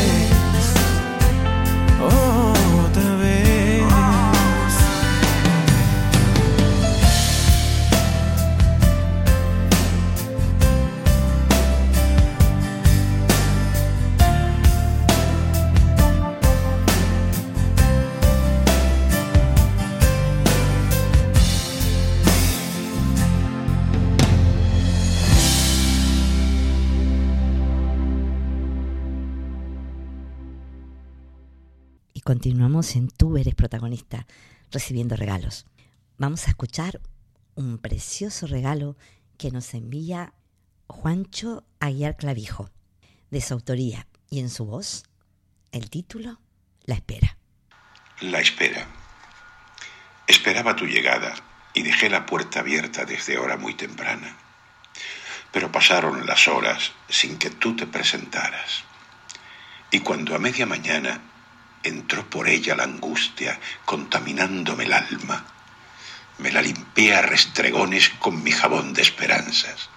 Continuamos 32.41 32.95
en 32.95 33.07
Tú 33.07 33.37
eres 33.37 33.53
protagonista, 33.53 34.25
recibiendo 34.71 35.15
regalos. 35.15 35.67
Vamos 36.17 36.47
a 36.47 36.49
escuchar 36.49 36.99
un 37.53 37.77
precioso 37.77 38.47
regalo 38.47 38.97
que 39.37 39.51
nos 39.51 39.75
envía 39.75 40.33
Juancho 40.87 41.63
Aguiar 41.79 42.17
Clavijo, 42.17 42.71
de 43.29 43.41
su 43.41 43.53
autoría 43.53 44.07
y 44.31 44.39
en 44.39 44.49
su 44.49 44.65
voz, 44.65 45.03
el 45.71 45.91
título, 45.91 46.41
La 46.83 46.95
espera. 46.95 47.37
La 48.21 48.39
espera. 48.39 48.87
Esperaba 50.25 50.75
tu 50.75 50.87
llegada 50.87 51.35
y 51.75 51.83
dejé 51.83 52.09
la 52.09 52.25
puerta 52.25 52.61
abierta 52.61 53.05
desde 53.05 53.37
hora 53.37 53.57
muy 53.57 53.75
temprana. 53.75 54.35
Pero 55.51 55.71
pasaron 55.71 56.25
las 56.25 56.47
horas 56.47 56.91
sin 57.07 57.37
que 57.37 57.51
tú 57.51 57.75
te 57.75 57.85
presentaras. 57.85 58.83
Y 59.91 59.99
cuando 59.99 60.33
a 60.33 60.39
media 60.39 60.65
mañana 60.65 61.30
entró 61.83 62.29
por 62.29 62.47
ella 62.47 62.75
la 62.75 62.83
angustia, 62.83 63.59
contaminándome 63.85 64.85
el 64.85 64.93
alma, 64.93 65.45
me 66.37 66.51
la 66.51 66.61
limpié 66.61 67.15
a 67.15 67.21
restregones 67.21 68.09
con 68.19 68.41
mi 68.43 68.51
jabón 68.51 68.93
de 68.93 69.01
esperanzas. 69.01 69.89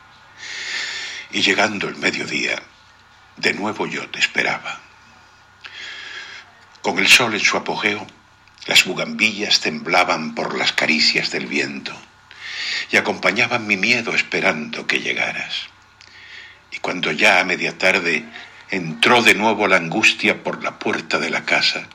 Y 1.30 1.42
llegando 1.42 1.88
el 1.88 1.96
mediodía, 1.96 2.62
de 3.36 3.54
nuevo 3.54 3.86
yo 3.86 4.08
te 4.10 4.18
esperaba. 4.18 4.80
Con 6.82 6.98
el 6.98 7.08
sol 7.08 7.34
en 7.34 7.40
su 7.40 7.56
apogeo, 7.56 8.06
las 8.66 8.84
bugambillas 8.84 9.60
temblaban 9.60 10.34
por 10.34 10.56
las 10.56 10.72
caricias 10.72 11.30
del 11.30 11.46
viento 11.46 11.94
y 12.90 12.96
acompañaban 12.96 13.66
mi 13.66 13.76
miedo 13.76 14.14
esperando 14.14 14.86
que 14.86 15.00
llegaras. 15.00 15.68
Y 16.70 16.78
cuando 16.78 17.12
ya 17.12 17.40
a 17.40 17.44
media 17.44 17.76
tarde 17.78 18.24
entró 18.70 19.22
de 19.22 19.34
nuevo 19.34 19.68
la 19.68 19.76
angustia 19.76 20.42
por 20.42 20.62
la 20.62 20.78
puerta 20.78 21.18
de 21.18 21.30
la 21.30 21.44
casa, 21.44 21.86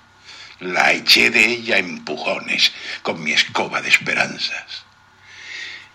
la 0.59 0.91
eché 0.91 1.29
de 1.29 1.45
ella 1.45 1.77
empujones 1.77 2.71
con 3.01 3.23
mi 3.23 3.31
escoba 3.31 3.81
de 3.81 3.89
esperanzas. 3.89 4.85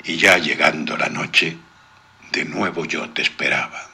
Y 0.04 0.16
ya 0.16 0.38
llegando 0.38 0.96
la 0.96 1.08
noche, 1.08 1.56
de 2.32 2.44
nuevo 2.44 2.84
yo 2.84 3.10
te 3.10 3.22
esperaba. 3.22 3.88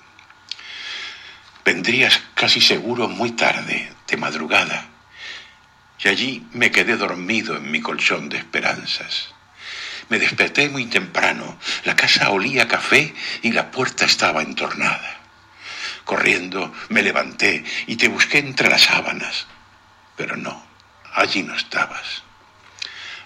Vendrías 1.64 2.20
casi 2.34 2.60
seguro 2.60 3.08
muy 3.08 3.32
tarde, 3.32 3.92
de 4.08 4.16
madrugada, 4.16 4.88
y 6.02 6.08
allí 6.08 6.46
me 6.52 6.70
quedé 6.70 6.96
dormido 6.96 7.56
en 7.56 7.70
mi 7.70 7.80
colchón 7.80 8.28
de 8.28 8.38
esperanzas. 8.38 9.34
Me 10.08 10.18
desperté 10.18 10.68
muy 10.68 10.86
temprano, 10.86 11.58
la 11.84 11.94
casa 11.94 12.30
olía 12.30 12.64
a 12.64 12.68
café 12.68 13.14
y 13.42 13.52
la 13.52 13.70
puerta 13.70 14.06
estaba 14.06 14.42
entornada. 14.42 15.19
Corriendo 16.10 16.72
me 16.88 17.02
levanté 17.02 17.62
y 17.86 17.94
te 17.94 18.08
busqué 18.08 18.38
entre 18.38 18.68
las 18.68 18.82
sábanas, 18.82 19.46
pero 20.16 20.36
no, 20.36 20.60
allí 21.14 21.44
no 21.44 21.54
estabas. 21.54 22.24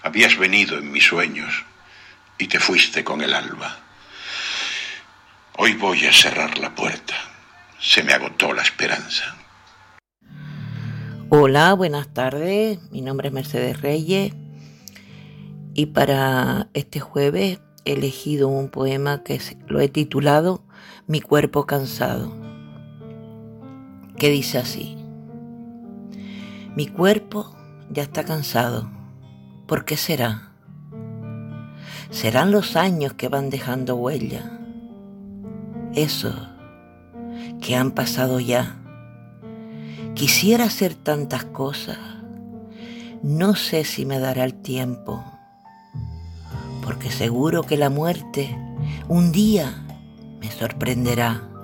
Habías 0.03 0.37
venido 0.37 0.77
en 0.77 0.91
mis 0.91 1.03
sueños 1.03 1.65
y 2.37 2.45
te 2.45 2.59
fuiste 2.59 3.03
con 3.03 3.23
el 3.23 3.33
alba. 3.33 3.75
Hoy 5.57 5.73
voy 5.73 6.05
a 6.05 6.13
cerrar 6.13 6.59
la 6.59 6.75
puerta. 6.75 7.15
Se 7.79 8.03
me 8.03 8.13
agotó 8.13 8.53
la 8.53 8.61
esperanza. 8.61 9.35
Hola, 11.29 11.73
buenas 11.73 12.13
tardes. 12.13 12.77
Mi 12.91 13.01
nombre 13.01 13.29
es 13.29 13.33
Mercedes 13.33 13.81
Reyes 13.81 14.31
y 15.73 15.87
para 15.87 16.67
este 16.75 16.99
jueves 16.99 17.61
he 17.83 17.93
elegido 17.93 18.47
un 18.47 18.69
poema 18.69 19.23
que 19.23 19.41
lo 19.65 19.81
he 19.81 19.89
titulado 19.89 20.63
Mi 21.07 21.19
cuerpo 21.19 21.65
cansado, 21.65 22.44
que 24.17 24.29
dice 24.29 24.57
así. 24.57 24.97
Mi 26.75 26.87
cuerpo 26.87 27.55
ya 27.89 28.03
está 28.03 28.23
cansado. 28.23 28.89
¿Por 29.67 29.85
qué 29.85 29.97
será? 29.97 30.51
Serán 32.09 32.51
los 32.51 32.75
años 32.75 33.13
que 33.13 33.29
van 33.29 33.49
dejando 33.49 33.95
huella. 33.95 34.59
Esos 35.93 36.35
que 37.61 37.75
han 37.75 37.91
pasado 37.91 38.39
ya. 38.39 38.77
Quisiera 40.13 40.65
hacer 40.65 40.93
tantas 40.93 41.45
cosas. 41.45 41.97
No 43.23 43.55
sé 43.55 43.83
si 43.83 44.05
me 44.05 44.19
dará 44.19 44.43
el 44.43 44.53
tiempo. 44.53 45.23
Porque 46.83 47.11
seguro 47.11 47.63
que 47.63 47.77
la 47.77 47.89
muerte 47.89 48.55
un 49.07 49.31
día 49.31 49.85
me 50.39 50.51
sorprenderá. 50.51 51.54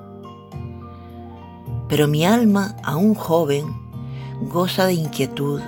Pero 1.91 2.07
mi 2.07 2.23
alma, 2.25 2.77
aún 2.85 3.15
joven, 3.15 3.65
goza 4.43 4.85
de 4.85 4.93
inquietud, 4.93 5.59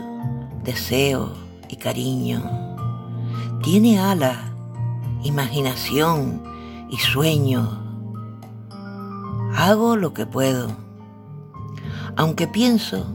deseo 0.63 1.34
y 1.67 1.76
cariño. 1.76 2.41
Tiene 3.61 3.99
alas, 3.99 4.38
imaginación 5.26 6.41
y 6.89 6.95
sueño. 6.95 7.78
Hago 9.53 9.97
lo 9.97 10.13
que 10.13 10.26
puedo, 10.26 10.69
aunque 12.15 12.47
pienso 12.47 13.05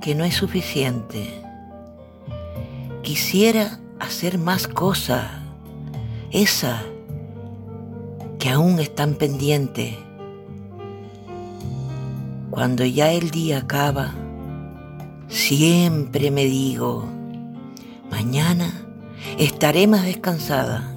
que 0.00 0.16
no 0.16 0.24
es 0.24 0.34
suficiente. 0.34 1.44
Quisiera 3.04 3.78
hacer 4.00 4.38
más 4.38 4.66
cosas, 4.66 5.30
esas 6.32 6.82
que 8.40 8.50
aún 8.50 8.80
están 8.80 9.14
pendientes. 9.14 9.94
Cuando 12.52 12.84
ya 12.84 13.10
el 13.12 13.30
día 13.30 13.60
acaba, 13.60 14.12
siempre 15.28 16.30
me 16.30 16.44
digo, 16.44 17.08
mañana 18.10 18.70
estaré 19.38 19.86
más 19.86 20.04
descansada 20.04 20.94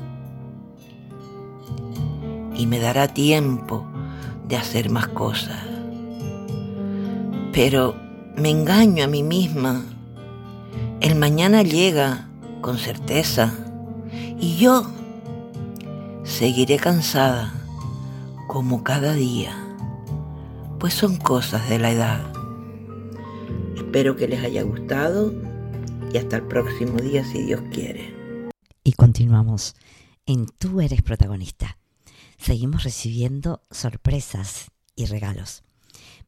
y 2.57 2.67
me 2.67 2.79
dará 2.79 3.07
tiempo 3.07 3.85
de 4.49 4.57
hacer 4.57 4.89
más 4.89 5.07
cosas. 5.07 5.63
Pero 7.53 7.95
me 8.35 8.49
engaño 8.49 9.05
a 9.05 9.07
mí 9.07 9.23
misma. 9.23 9.81
El 10.99 11.15
mañana 11.15 11.63
llega 11.63 12.27
con 12.59 12.77
certeza 12.77 13.53
y 14.41 14.57
yo 14.57 14.83
seguiré 16.25 16.75
cansada 16.75 17.53
como 18.49 18.83
cada 18.83 19.13
día, 19.13 19.55
pues 20.79 20.93
son 20.93 21.17
cosas 21.17 21.69
de 21.69 21.79
la 21.79 21.91
edad. 21.91 22.33
Espero 23.75 24.15
que 24.15 24.27
les 24.27 24.43
haya 24.43 24.63
gustado 24.63 25.33
y 26.13 26.17
hasta 26.17 26.37
el 26.37 26.47
próximo 26.47 26.97
día 26.99 27.23
si 27.23 27.43
Dios 27.43 27.61
quiere. 27.71 28.13
Y 28.83 28.93
continuamos 28.93 29.75
en 30.25 30.47
Tú 30.47 30.81
eres 30.81 31.01
protagonista. 31.01 31.77
Seguimos 32.37 32.83
recibiendo 32.83 33.61
sorpresas 33.71 34.71
y 34.95 35.05
regalos. 35.05 35.63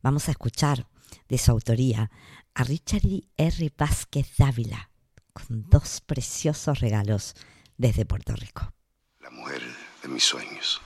Vamos 0.01 0.27
a 0.27 0.31
escuchar 0.31 0.87
de 1.27 1.37
su 1.37 1.51
autoría 1.51 2.09
a 2.53 2.63
Richard 2.63 3.03
R. 3.37 3.73
Vázquez 3.77 4.31
Dávila 4.37 4.89
con 5.33 5.69
dos 5.69 6.01
preciosos 6.01 6.79
regalos 6.79 7.35
desde 7.77 8.05
Puerto 8.05 8.35
Rico. 8.35 8.73
La 9.19 9.29
mujer 9.29 9.61
de 10.01 10.09
mis 10.09 10.23
sueños. 10.23 10.81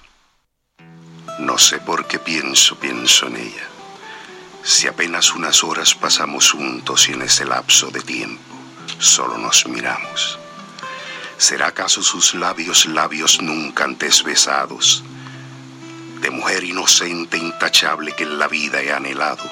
No 1.39 1.57
sé 1.57 1.79
por 1.79 2.07
qué 2.07 2.19
pienso, 2.19 2.75
pienso 2.75 3.27
en 3.27 3.37
ella. 3.37 3.67
Si 4.63 4.87
apenas 4.87 5.33
unas 5.33 5.63
horas 5.63 5.95
pasamos 5.95 6.51
juntos 6.51 7.09
y 7.09 7.13
en 7.13 7.23
ese 7.23 7.45
lapso 7.45 7.89
de 7.89 8.01
tiempo 8.01 8.55
solo 8.99 9.37
nos 9.37 9.67
miramos. 9.67 10.37
¿Será 11.37 11.67
acaso 11.67 12.03
sus 12.03 12.35
labios 12.35 12.85
labios 12.85 13.41
nunca 13.41 13.85
antes 13.85 14.23
besados? 14.23 15.03
De 16.21 16.29
mujer 16.29 16.63
inocente, 16.63 17.37
intachable 17.37 18.13
que 18.13 18.23
en 18.23 18.37
la 18.37 18.47
vida 18.47 18.81
he 18.83 18.91
anhelado. 18.91 19.43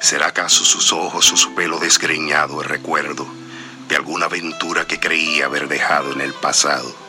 ¿Será 0.00 0.28
acaso 0.28 0.64
sus 0.64 0.92
ojos 0.92 1.32
o 1.32 1.36
su 1.36 1.54
pelo 1.54 1.80
desgreñado 1.80 2.62
el 2.62 2.68
recuerdo 2.68 3.26
de 3.88 3.96
alguna 3.96 4.26
aventura 4.26 4.86
que 4.86 5.00
creía 5.00 5.46
haber 5.46 5.66
dejado 5.66 6.12
en 6.12 6.20
el 6.20 6.32
pasado? 6.34 7.03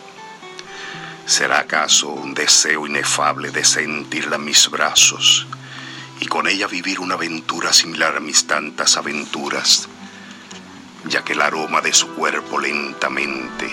¿Será 1.26 1.60
acaso 1.60 2.10
un 2.10 2.34
deseo 2.34 2.88
inefable 2.88 3.52
de 3.52 3.66
sentirla 3.66 4.36
en 4.36 4.46
mis 4.46 4.70
brazos 4.70 5.48
y 6.20 6.28
con 6.28 6.48
ella 6.48 6.68
vivir 6.68 7.00
una 7.00 7.16
aventura 7.16 7.74
similar 7.74 8.18
a 8.18 8.20
mis 8.20 8.48
tantas 8.48 8.98
aventuras? 8.98 9.90
ya 11.08 11.24
que 11.24 11.34
el 11.34 11.42
aroma 11.42 11.82
de 11.82 11.94
su 11.94 12.14
cuerpo 12.16 12.60
lentamente 12.60 13.70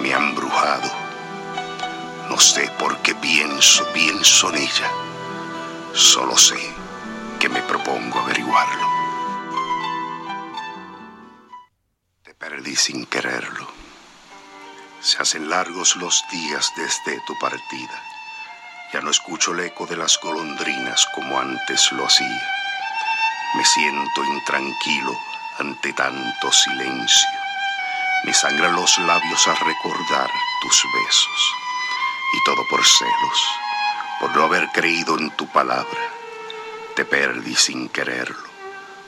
me 0.00 0.14
ha 0.14 0.18
embrujado. 0.18 0.90
No 2.28 2.38
sé 2.40 2.70
por 2.78 2.98
qué 2.98 3.14
pienso, 3.14 3.86
pienso 3.92 4.50
en 4.50 4.62
ella. 4.62 4.90
Solo 5.92 6.36
sé 6.36 6.58
que 7.38 7.48
me 7.48 7.62
propongo 7.62 8.20
averiguarlo. 8.20 8.88
Te 12.22 12.34
perdí 12.34 12.74
sin 12.74 13.06
quererlo. 13.06 13.71
Se 15.02 15.20
hacen 15.20 15.50
largos 15.50 15.96
los 15.96 16.24
días 16.30 16.72
desde 16.76 17.18
tu 17.26 17.36
partida. 17.40 18.00
Ya 18.92 19.00
no 19.00 19.10
escucho 19.10 19.50
el 19.50 19.58
eco 19.58 19.84
de 19.84 19.96
las 19.96 20.16
golondrinas 20.20 21.08
como 21.12 21.40
antes 21.40 21.90
lo 21.90 22.06
hacía. 22.06 22.48
Me 23.56 23.64
siento 23.64 24.24
intranquilo 24.24 25.18
ante 25.58 25.92
tanto 25.92 26.52
silencio. 26.52 27.30
Me 28.24 28.32
sangran 28.32 28.76
los 28.76 28.96
labios 29.00 29.48
a 29.48 29.54
recordar 29.54 30.30
tus 30.62 30.84
besos. 30.94 31.54
Y 32.34 32.44
todo 32.44 32.64
por 32.70 32.86
celos, 32.86 33.48
por 34.20 34.36
no 34.36 34.44
haber 34.44 34.68
creído 34.68 35.18
en 35.18 35.30
tu 35.32 35.48
palabra. 35.48 36.00
Te 36.94 37.04
perdí 37.04 37.56
sin 37.56 37.88
quererlo, 37.88 38.48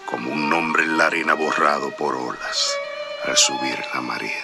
como 0.06 0.32
un 0.32 0.50
nombre 0.50 0.82
en 0.82 0.98
la 0.98 1.06
arena 1.06 1.34
borrado 1.34 1.94
por 1.94 2.16
olas 2.16 2.74
al 3.26 3.36
subir 3.36 3.78
la 3.94 4.00
marea. 4.00 4.43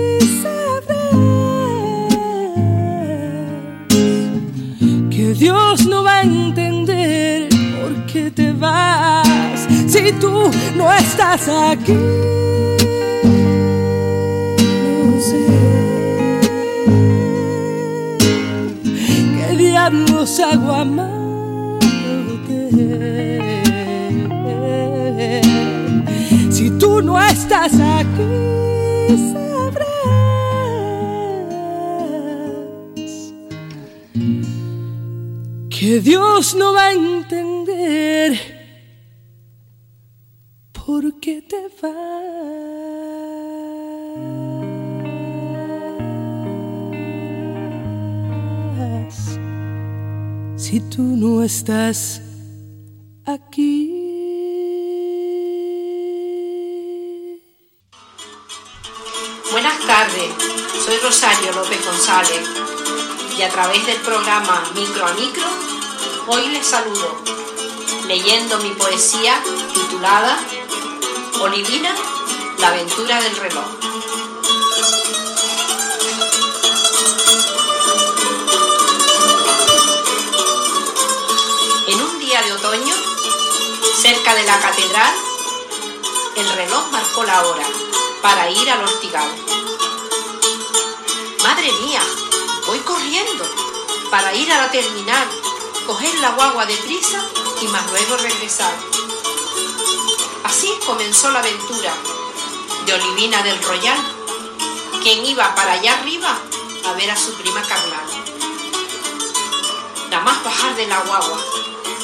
Dios 5.33 5.85
no 5.85 6.03
va 6.03 6.19
a 6.19 6.23
entender 6.23 7.47
por 7.79 8.05
qué 8.05 8.31
te 8.31 8.51
vas. 8.51 9.67
Si 9.87 10.11
tú 10.19 10.51
no 10.75 10.93
estás 10.93 11.47
aquí, 11.47 11.93
no 15.03 15.21
sé 15.21 15.37
qué 19.37 19.55
diablos 19.57 20.39
hago 20.39 20.71
amándote. 20.73 21.81
Si 26.51 26.69
tú 26.71 27.01
no 27.01 27.21
estás 27.21 27.73
aquí, 27.73 28.50
que 35.81 35.99
Dios 35.99 36.53
no 36.53 36.73
va 36.73 36.89
a 36.89 36.91
entender 36.91 38.39
por 40.71 41.19
qué 41.19 41.41
te 41.41 41.57
vas 41.81 41.91
si 50.55 50.79
tú 50.81 51.01
no 51.01 51.41
estás 51.41 52.21
aquí. 53.25 53.89
Buenas 59.51 59.79
tardes, 59.87 60.31
soy 60.85 60.97
Rosario 61.01 61.51
López 61.53 61.83
González 61.83 62.70
y 63.41 63.43
a 63.43 63.49
través 63.49 63.83
del 63.87 63.97
programa 64.01 64.63
Micro 64.75 65.03
a 65.03 65.13
Micro, 65.13 65.47
hoy 66.27 66.47
les 66.49 66.63
saludo 66.63 67.17
leyendo 68.05 68.59
mi 68.59 68.69
poesía 68.69 69.41
titulada 69.73 70.37
Olivina, 71.39 71.91
la 72.59 72.67
aventura 72.67 73.19
del 73.19 73.35
reloj. 73.35 73.65
En 81.87 81.99
un 81.99 82.19
día 82.19 82.43
de 82.43 82.53
otoño, 82.53 82.93
cerca 84.03 84.35
de 84.35 84.43
la 84.43 84.59
catedral, 84.59 85.15
el 86.35 86.49
reloj 86.57 86.91
marcó 86.91 87.23
la 87.23 87.41
hora 87.47 87.65
para 88.21 88.51
ir 88.51 88.69
al 88.69 88.83
hostigal. 88.83 89.31
Madre 91.41 91.71
mía, 91.83 92.01
voy 92.71 92.79
corriendo 92.79 93.43
para 94.09 94.33
ir 94.33 94.49
a 94.49 94.61
la 94.61 94.71
terminal, 94.71 95.27
coger 95.85 96.15
la 96.19 96.29
guagua 96.29 96.65
deprisa 96.65 97.21
y 97.61 97.67
más 97.67 97.85
luego 97.91 98.15
regresar. 98.15 98.73
Así 100.45 100.71
comenzó 100.85 101.29
la 101.31 101.39
aventura 101.39 101.93
de 102.85 102.93
Olivina 102.93 103.43
del 103.43 103.61
Royal, 103.61 103.99
quien 105.03 105.25
iba 105.25 105.53
para 105.53 105.73
allá 105.73 105.99
arriba 105.99 106.39
a 106.85 106.93
ver 106.93 107.11
a 107.11 107.17
su 107.17 107.33
prima 107.33 107.61
Carlana. 107.61 108.23
Nada 110.09 110.23
más 110.23 110.41
bajar 110.41 110.73
de 110.77 110.87
la 110.87 111.01
guagua, 111.01 111.41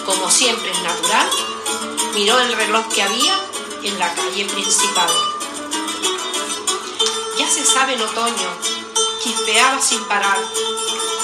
como 0.06 0.30
siempre 0.30 0.70
es 0.70 0.82
natural, 0.82 1.30
miró 2.14 2.42
el 2.42 2.52
reloj 2.52 2.86
que 2.90 3.04
había 3.04 3.40
en 3.84 3.98
la 4.00 4.14
calle 4.14 4.44
principal. 4.44 5.10
Ya 7.40 7.50
se 7.50 7.64
sabe 7.64 7.94
el 7.94 8.02
otoño, 8.02 8.77
chispeaba 9.20 9.82
sin 9.82 10.04
parar 10.06 10.40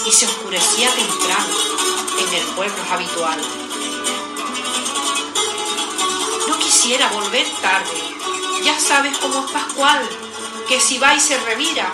y 0.05 0.11
se 0.11 0.25
oscurecía 0.25 0.91
temprano 0.93 1.55
en 2.19 2.33
el 2.33 2.45
pueblo 2.55 2.83
habitual. 2.91 3.39
No 6.47 6.59
quisiera 6.59 7.07
volver 7.09 7.47
tarde, 7.61 8.15
ya 8.63 8.79
sabes 8.79 9.17
cómo 9.17 9.45
es 9.45 9.51
Pascual, 9.51 10.09
que 10.67 10.79
si 10.79 10.97
va 10.97 11.15
y 11.15 11.19
se 11.19 11.37
revira, 11.39 11.91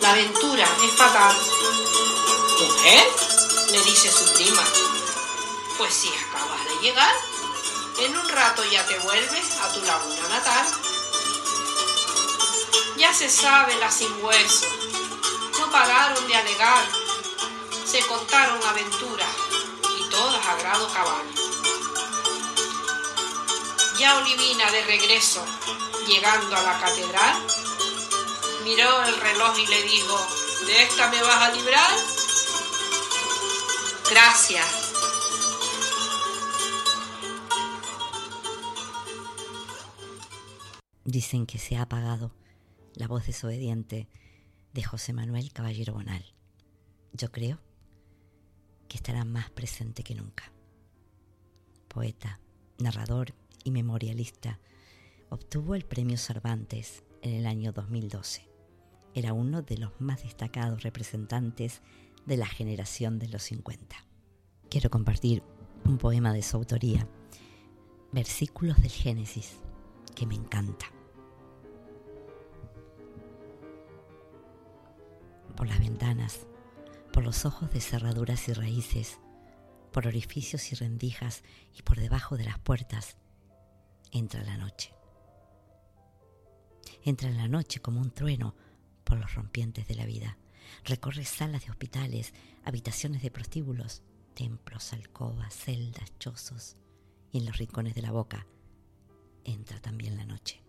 la 0.00 0.10
aventura 0.10 0.66
es 0.84 0.92
fatal. 0.92 1.36
¿Mujer? 2.60 3.06
le 3.72 3.82
dice 3.82 4.10
su 4.10 4.32
prima. 4.34 4.62
Pues 5.76 5.92
si 5.92 6.08
acabas 6.08 6.64
de 6.64 6.86
llegar, 6.86 7.14
en 7.98 8.16
un 8.16 8.28
rato 8.28 8.64
ya 8.64 8.86
te 8.86 8.98
vuelves 9.00 9.44
a 9.60 9.72
tu 9.72 9.80
laguna 9.82 10.28
natal. 10.28 10.66
Ya 12.96 13.12
se 13.12 13.28
sabe 13.28 13.74
la 13.76 13.90
sin 13.90 14.12
hueso, 14.24 14.66
pararon 15.76 16.26
de 16.26 16.34
alegar, 16.34 16.86
se 17.84 18.00
contaron 18.06 18.62
aventuras 18.62 19.28
y 19.98 20.08
todas 20.08 20.46
a 20.46 20.56
grado 20.56 20.88
cabal. 20.88 21.26
Ya 23.98 24.16
Olivina 24.16 24.70
de 24.70 24.82
regreso, 24.86 25.44
llegando 26.06 26.56
a 26.56 26.62
la 26.62 26.80
catedral, 26.80 27.36
miró 28.64 29.02
el 29.04 29.20
reloj 29.20 29.58
y 29.58 29.66
le 29.66 29.82
dijo, 29.82 30.18
¿de 30.66 30.82
esta 30.82 31.10
me 31.10 31.20
vas 31.20 31.42
a 31.42 31.52
librar? 31.52 31.90
Gracias. 34.08 34.66
Dicen 41.04 41.44
que 41.44 41.58
se 41.58 41.76
ha 41.76 41.82
apagado 41.82 42.32
la 42.94 43.08
voz 43.08 43.26
desobediente 43.26 44.08
de 44.76 44.82
José 44.82 45.14
Manuel 45.14 45.54
Caballero 45.54 45.94
Bonal. 45.94 46.22
Yo 47.14 47.32
creo 47.32 47.58
que 48.88 48.98
estará 48.98 49.24
más 49.24 49.48
presente 49.48 50.02
que 50.02 50.14
nunca. 50.14 50.52
Poeta, 51.88 52.40
narrador 52.78 53.32
y 53.64 53.70
memorialista, 53.70 54.60
obtuvo 55.30 55.76
el 55.76 55.86
premio 55.86 56.18
Cervantes 56.18 57.04
en 57.22 57.32
el 57.32 57.46
año 57.46 57.72
2012. 57.72 58.50
Era 59.14 59.32
uno 59.32 59.62
de 59.62 59.78
los 59.78 59.98
más 59.98 60.24
destacados 60.24 60.82
representantes 60.82 61.80
de 62.26 62.36
la 62.36 62.46
generación 62.46 63.18
de 63.18 63.28
los 63.28 63.44
50. 63.44 63.96
Quiero 64.68 64.90
compartir 64.90 65.42
un 65.86 65.96
poema 65.96 66.34
de 66.34 66.42
su 66.42 66.54
autoría, 66.58 67.08
Versículos 68.12 68.76
del 68.82 68.90
Génesis, 68.90 69.56
que 70.14 70.26
me 70.26 70.34
encanta. 70.34 70.95
Por 75.56 75.68
las 75.68 75.78
ventanas, 75.78 76.46
por 77.12 77.24
los 77.24 77.44
ojos 77.44 77.70
de 77.72 77.80
cerraduras 77.80 78.48
y 78.48 78.52
raíces, 78.52 79.18
por 79.92 80.06
orificios 80.06 80.70
y 80.72 80.74
rendijas 80.74 81.42
y 81.74 81.82
por 81.82 81.98
debajo 81.98 82.36
de 82.36 82.44
las 82.44 82.58
puertas, 82.58 83.16
entra 84.12 84.42
la 84.42 84.58
noche. 84.58 84.92
Entra 87.02 87.28
en 87.28 87.38
la 87.38 87.48
noche 87.48 87.80
como 87.80 88.00
un 88.00 88.10
trueno 88.10 88.54
por 89.04 89.18
los 89.18 89.34
rompientes 89.34 89.88
de 89.88 89.94
la 89.94 90.04
vida. 90.04 90.36
Recorre 90.84 91.24
salas 91.24 91.64
de 91.64 91.70
hospitales, 91.70 92.34
habitaciones 92.64 93.22
de 93.22 93.30
prostíbulos, 93.30 94.02
templos, 94.34 94.92
alcobas, 94.92 95.54
celdas, 95.54 96.12
chozos, 96.18 96.76
y 97.32 97.38
en 97.38 97.46
los 97.46 97.56
rincones 97.56 97.94
de 97.94 98.02
la 98.02 98.10
boca 98.10 98.46
entra 99.44 99.80
también 99.80 100.16
la 100.16 100.24
noche. 100.24 100.65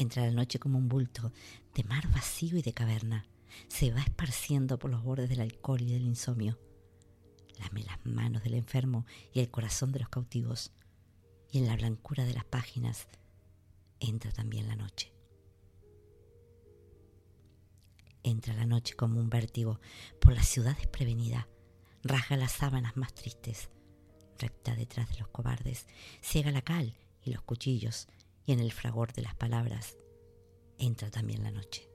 Entra 0.00 0.24
la 0.24 0.32
noche 0.32 0.58
como 0.58 0.78
un 0.78 0.88
bulto 0.88 1.30
de 1.74 1.84
mar 1.84 2.08
vacío 2.08 2.56
y 2.56 2.62
de 2.62 2.72
caverna. 2.72 3.26
Se 3.68 3.92
va 3.92 4.00
esparciendo 4.00 4.78
por 4.78 4.90
los 4.90 5.02
bordes 5.02 5.28
del 5.28 5.42
alcohol 5.42 5.82
y 5.82 5.92
del 5.92 6.06
insomnio. 6.06 6.58
Lame 7.58 7.82
las 7.82 7.98
manos 8.06 8.42
del 8.42 8.54
enfermo 8.54 9.04
y 9.34 9.40
el 9.40 9.50
corazón 9.50 9.92
de 9.92 9.98
los 9.98 10.08
cautivos. 10.08 10.72
Y 11.52 11.58
en 11.58 11.66
la 11.66 11.76
blancura 11.76 12.24
de 12.24 12.32
las 12.32 12.46
páginas 12.46 13.08
entra 13.98 14.32
también 14.32 14.68
la 14.68 14.74
noche. 14.74 15.12
Entra 18.22 18.54
la 18.54 18.64
noche 18.64 18.96
como 18.96 19.20
un 19.20 19.28
vértigo 19.28 19.80
por 20.18 20.32
la 20.32 20.42
ciudad 20.42 20.78
desprevenida. 20.78 21.46
Raja 22.02 22.38
las 22.38 22.52
sábanas 22.52 22.96
más 22.96 23.12
tristes. 23.12 23.68
Repta 24.38 24.74
detrás 24.74 25.10
de 25.10 25.18
los 25.18 25.28
cobardes. 25.28 25.86
Ciega 26.22 26.50
la 26.50 26.62
cal 26.62 26.96
y 27.22 27.34
los 27.34 27.42
cuchillos 27.42 28.08
y 28.46 28.52
en 28.52 28.60
el 28.60 28.72
fragor 28.72 29.12
de 29.12 29.22
las 29.22 29.34
palabras 29.34 29.96
entra 30.78 31.10
también 31.10 31.42
la 31.42 31.50
noche. 31.50 31.88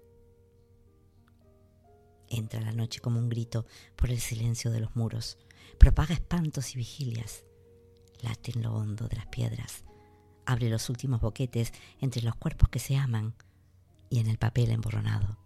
Entra 2.29 2.61
la 2.61 2.71
noche 2.71 2.99
como 2.99 3.19
un 3.19 3.29
grito 3.29 3.65
por 3.95 4.09
el 4.09 4.19
silencio 4.19 4.71
de 4.71 4.79
los 4.79 4.95
muros, 4.95 5.37
propaga 5.77 6.13
espantos 6.13 6.73
y 6.73 6.77
vigilias, 6.77 7.43
late 8.21 8.51
en 8.55 8.63
lo 8.63 8.73
hondo 8.73 9.07
de 9.07 9.17
las 9.17 9.27
piedras, 9.27 9.83
abre 10.45 10.69
los 10.69 10.89
últimos 10.89 11.21
boquetes 11.21 11.73
entre 11.99 12.21
los 12.21 12.35
cuerpos 12.35 12.69
que 12.69 12.79
se 12.79 12.95
aman 12.97 13.35
y 14.09 14.19
en 14.19 14.27
el 14.27 14.37
papel 14.37 14.71
emborronado 14.71 15.37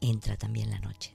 entra 0.00 0.36
también 0.36 0.70
la 0.70 0.78
noche. 0.78 1.14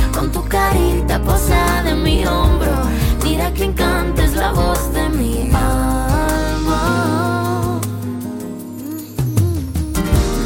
con 0.11 0.31
tu 0.31 0.43
carita 0.47 1.19
posada 1.21 1.89
en 1.89 2.03
mi 2.03 2.25
hombro. 2.25 2.71
Mira 3.23 3.51
que 3.53 3.65
encanta 3.65 4.23
es 4.23 4.35
la 4.35 4.51
voz 4.51 4.93
de 4.93 5.09
mi 5.09 5.49
alma. 5.53 6.81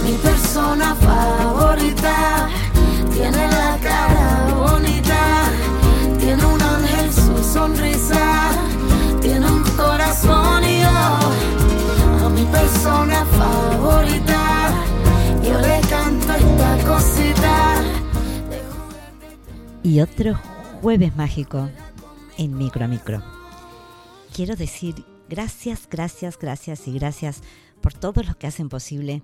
Mi 0.04 0.14
persona 0.24 0.96
favorita 0.96 2.50
tiene 3.14 3.48
la 3.48 3.78
cara 3.82 4.54
bonita, 4.56 5.22
tiene 6.20 6.46
un 6.46 6.62
ángel 6.62 7.12
su 7.14 7.44
sonrisa, 7.54 8.52
tiene 9.22 9.46
un 9.46 9.64
corazón 9.76 10.64
y 10.64 10.82
yo 10.82 10.90
a 12.26 12.30
mi 12.30 12.46
persona 12.46 13.26
favorita 13.38 14.72
yo 15.44 15.60
le 15.60 15.80
canto 15.90 16.34
esta 16.34 16.78
cosita 16.88 17.35
otro 20.02 20.34
jueves 20.82 21.16
mágico 21.16 21.70
en 22.40 22.58
Micro 22.58 22.86
a 22.86 22.88
Micro. 22.88 23.22
Quiero 24.34 24.56
decir 24.56 25.06
gracias, 25.30 25.88
gracias, 25.88 26.40
gracias 26.40 26.88
y 26.88 26.94
gracias 26.94 27.42
por 27.82 27.94
todos 27.94 28.26
los 28.26 28.36
que 28.36 28.48
hacen 28.48 28.68
posible 28.68 29.22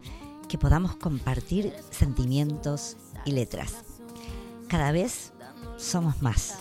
que 0.47 0.59
podamos 0.59 0.95
compartir 0.97 1.73
sentimientos 1.89 2.95
y 3.25 3.31
letras. 3.31 3.83
Cada 4.67 4.91
vez 4.91 5.33
somos 5.77 6.21
más. 6.21 6.59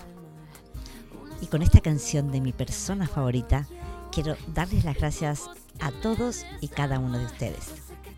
Y 1.42 1.46
con 1.46 1.60
esta 1.60 1.80
canción 1.80 2.32
de 2.32 2.40
mi 2.40 2.52
persona 2.52 3.06
favorita, 3.06 3.68
quiero 4.12 4.34
darles 4.54 4.84
las 4.86 4.96
gracias 4.96 5.50
a 5.78 5.90
todos 5.92 6.46
y 6.62 6.68
cada 6.68 6.98
uno 6.98 7.18
de 7.18 7.26
ustedes, 7.26 7.66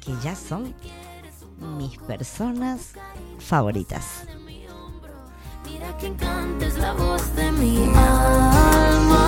que 0.04 0.12
ya 0.22 0.36
son 0.36 0.76
mis 1.76 1.98
personas 1.98 2.92
favoritas. 3.40 4.24
Mira 5.72 5.96
que 5.96 6.12
cantes 6.16 6.76
la 6.76 6.92
voz 6.92 7.34
de 7.34 7.50
mi 7.52 7.78
alma. 7.94 9.24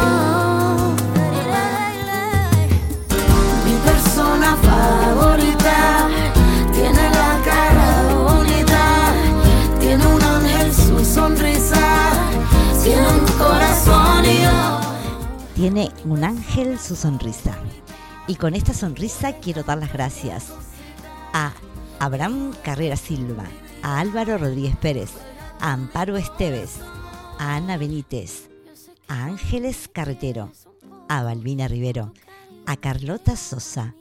Mi 3.64 3.72
persona 3.82 4.54
favorita 4.56 6.08
tiene 6.70 7.10
la 7.10 7.40
cara 7.44 8.12
bonita, 8.12 9.12
tiene 9.80 10.06
un 10.06 10.22
ángel 10.22 10.74
su 10.74 11.02
sonrisa, 11.02 12.12
tiene 12.82 13.08
un 13.08 13.26
corazón 13.38 14.26
y 14.26 14.42
yo. 14.42 14.80
Tiene 15.54 15.92
un 16.04 16.24
ángel 16.24 16.78
su 16.78 16.94
sonrisa. 16.94 17.54
Y 18.26 18.34
con 18.34 18.54
esta 18.54 18.74
sonrisa 18.74 19.32
quiero 19.32 19.62
dar 19.62 19.78
las 19.78 19.92
gracias 19.94 20.52
a 21.32 21.52
Abraham 22.00 22.52
Carrera 22.62 22.96
Silva, 22.96 23.44
a 23.82 23.98
Álvaro 23.98 24.36
Rodríguez 24.36 24.76
Pérez, 24.76 25.10
a 25.60 25.72
Amparo 25.72 26.16
Esteves, 26.16 26.80
a 27.38 27.56
Ana 27.56 27.76
Benítez, 27.76 28.48
a 29.08 29.24
Ángeles 29.24 29.88
Carretero, 29.88 30.52
a 31.08 31.22
Balbina 31.22 31.68
Rivero, 31.68 32.12
a 32.66 32.76
Carlota 32.76 33.36
Sosa, 33.36 33.94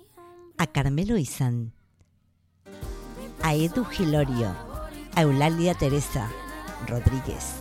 a 0.57 0.67
Carmelo 0.67 1.17
Izán, 1.17 1.73
a 3.41 3.53
Edu 3.53 3.85
Gilorio, 3.85 4.55
a 5.15 5.21
Eulalia 5.21 5.75
Teresa 5.75 6.29
Rodríguez, 6.87 7.55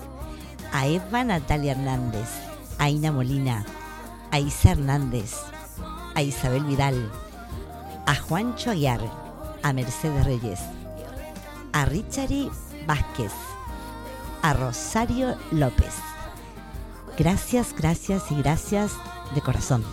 a 0.72 0.86
Eva 0.86 1.24
Natalia 1.24 1.72
Hernández, 1.72 2.28
a 2.78 2.88
Ina 2.88 3.12
Molina, 3.12 3.64
a 4.30 4.38
Isa 4.38 4.70
Hernández, 4.70 5.34
a 6.14 6.22
Isabel 6.22 6.64
Vidal, 6.64 7.10
a 8.06 8.14
Juancho 8.14 8.70
Aguiar, 8.70 9.00
a 9.62 9.72
Mercedes 9.72 10.24
Reyes, 10.24 10.60
a 11.72 11.84
Richary 11.86 12.50
Vázquez, 12.86 13.51
a 14.42 14.52
Rosario 14.52 15.36
López. 15.50 15.94
Gracias, 17.16 17.74
gracias 17.76 18.30
y 18.30 18.34
gracias 18.36 18.92
de 19.34 19.40
corazón. 19.40 19.84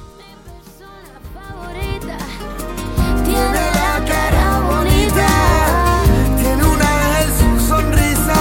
Tiene 3.25 3.53
la 3.53 4.03
cara 4.05 4.59
bonita, 4.61 5.27
tiene 6.37 6.63
un 6.63 6.81
ángel 6.81 7.29
su 7.37 7.67
sonrisa, 7.67 8.33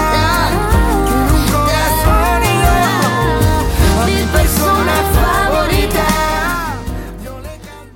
tiene 1.04 1.32
un 1.32 1.46
corazón 1.52 2.42
y 2.42 2.54
yo, 2.64 4.06
mi 4.06 4.20
persona 4.32 4.94
favorita. 5.14 6.06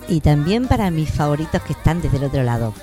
Y 0.08 0.20
también 0.20 0.68
para 0.68 0.90
mis 0.90 1.10
favoritos 1.10 1.62
que 1.62 1.72
están 1.72 2.02
desde 2.02 2.18
el 2.18 2.24
otro 2.24 2.42
lado, 2.42 2.74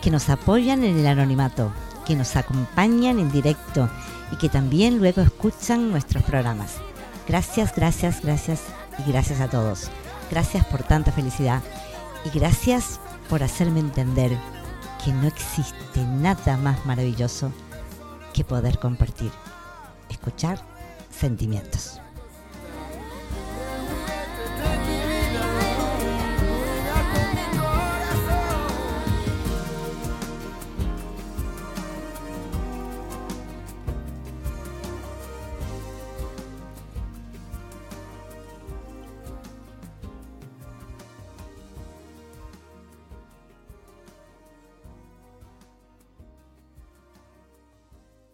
que 0.00 0.10
nos 0.10 0.28
apoyan 0.28 0.82
en 0.82 0.98
el 0.98 1.06
anonimato, 1.06 1.72
que 2.04 2.16
nos 2.16 2.34
acompañan 2.34 3.20
en 3.20 3.30
directo 3.30 3.88
y 4.32 4.36
que 4.36 4.48
también 4.48 4.98
luego 4.98 5.20
escuchan 5.20 5.92
nuestros 5.92 6.24
programas. 6.24 6.76
Gracias, 7.28 7.74
gracias, 7.76 8.22
gracias 8.22 8.62
y 8.98 9.10
gracias 9.10 9.40
a 9.40 9.48
todos. 9.48 9.90
Gracias 10.30 10.64
por 10.66 10.82
tanta 10.82 11.12
felicidad 11.12 11.62
y 12.24 12.36
gracias 12.36 12.98
por 13.28 13.42
hacerme 13.42 13.80
entender 13.80 14.36
que 15.04 15.12
no 15.12 15.26
existe 15.26 16.04
nada 16.04 16.56
más 16.56 16.84
maravilloso 16.86 17.52
que 18.32 18.44
poder 18.44 18.78
compartir, 18.78 19.30
escuchar 20.08 20.58
sentimientos. 21.10 22.01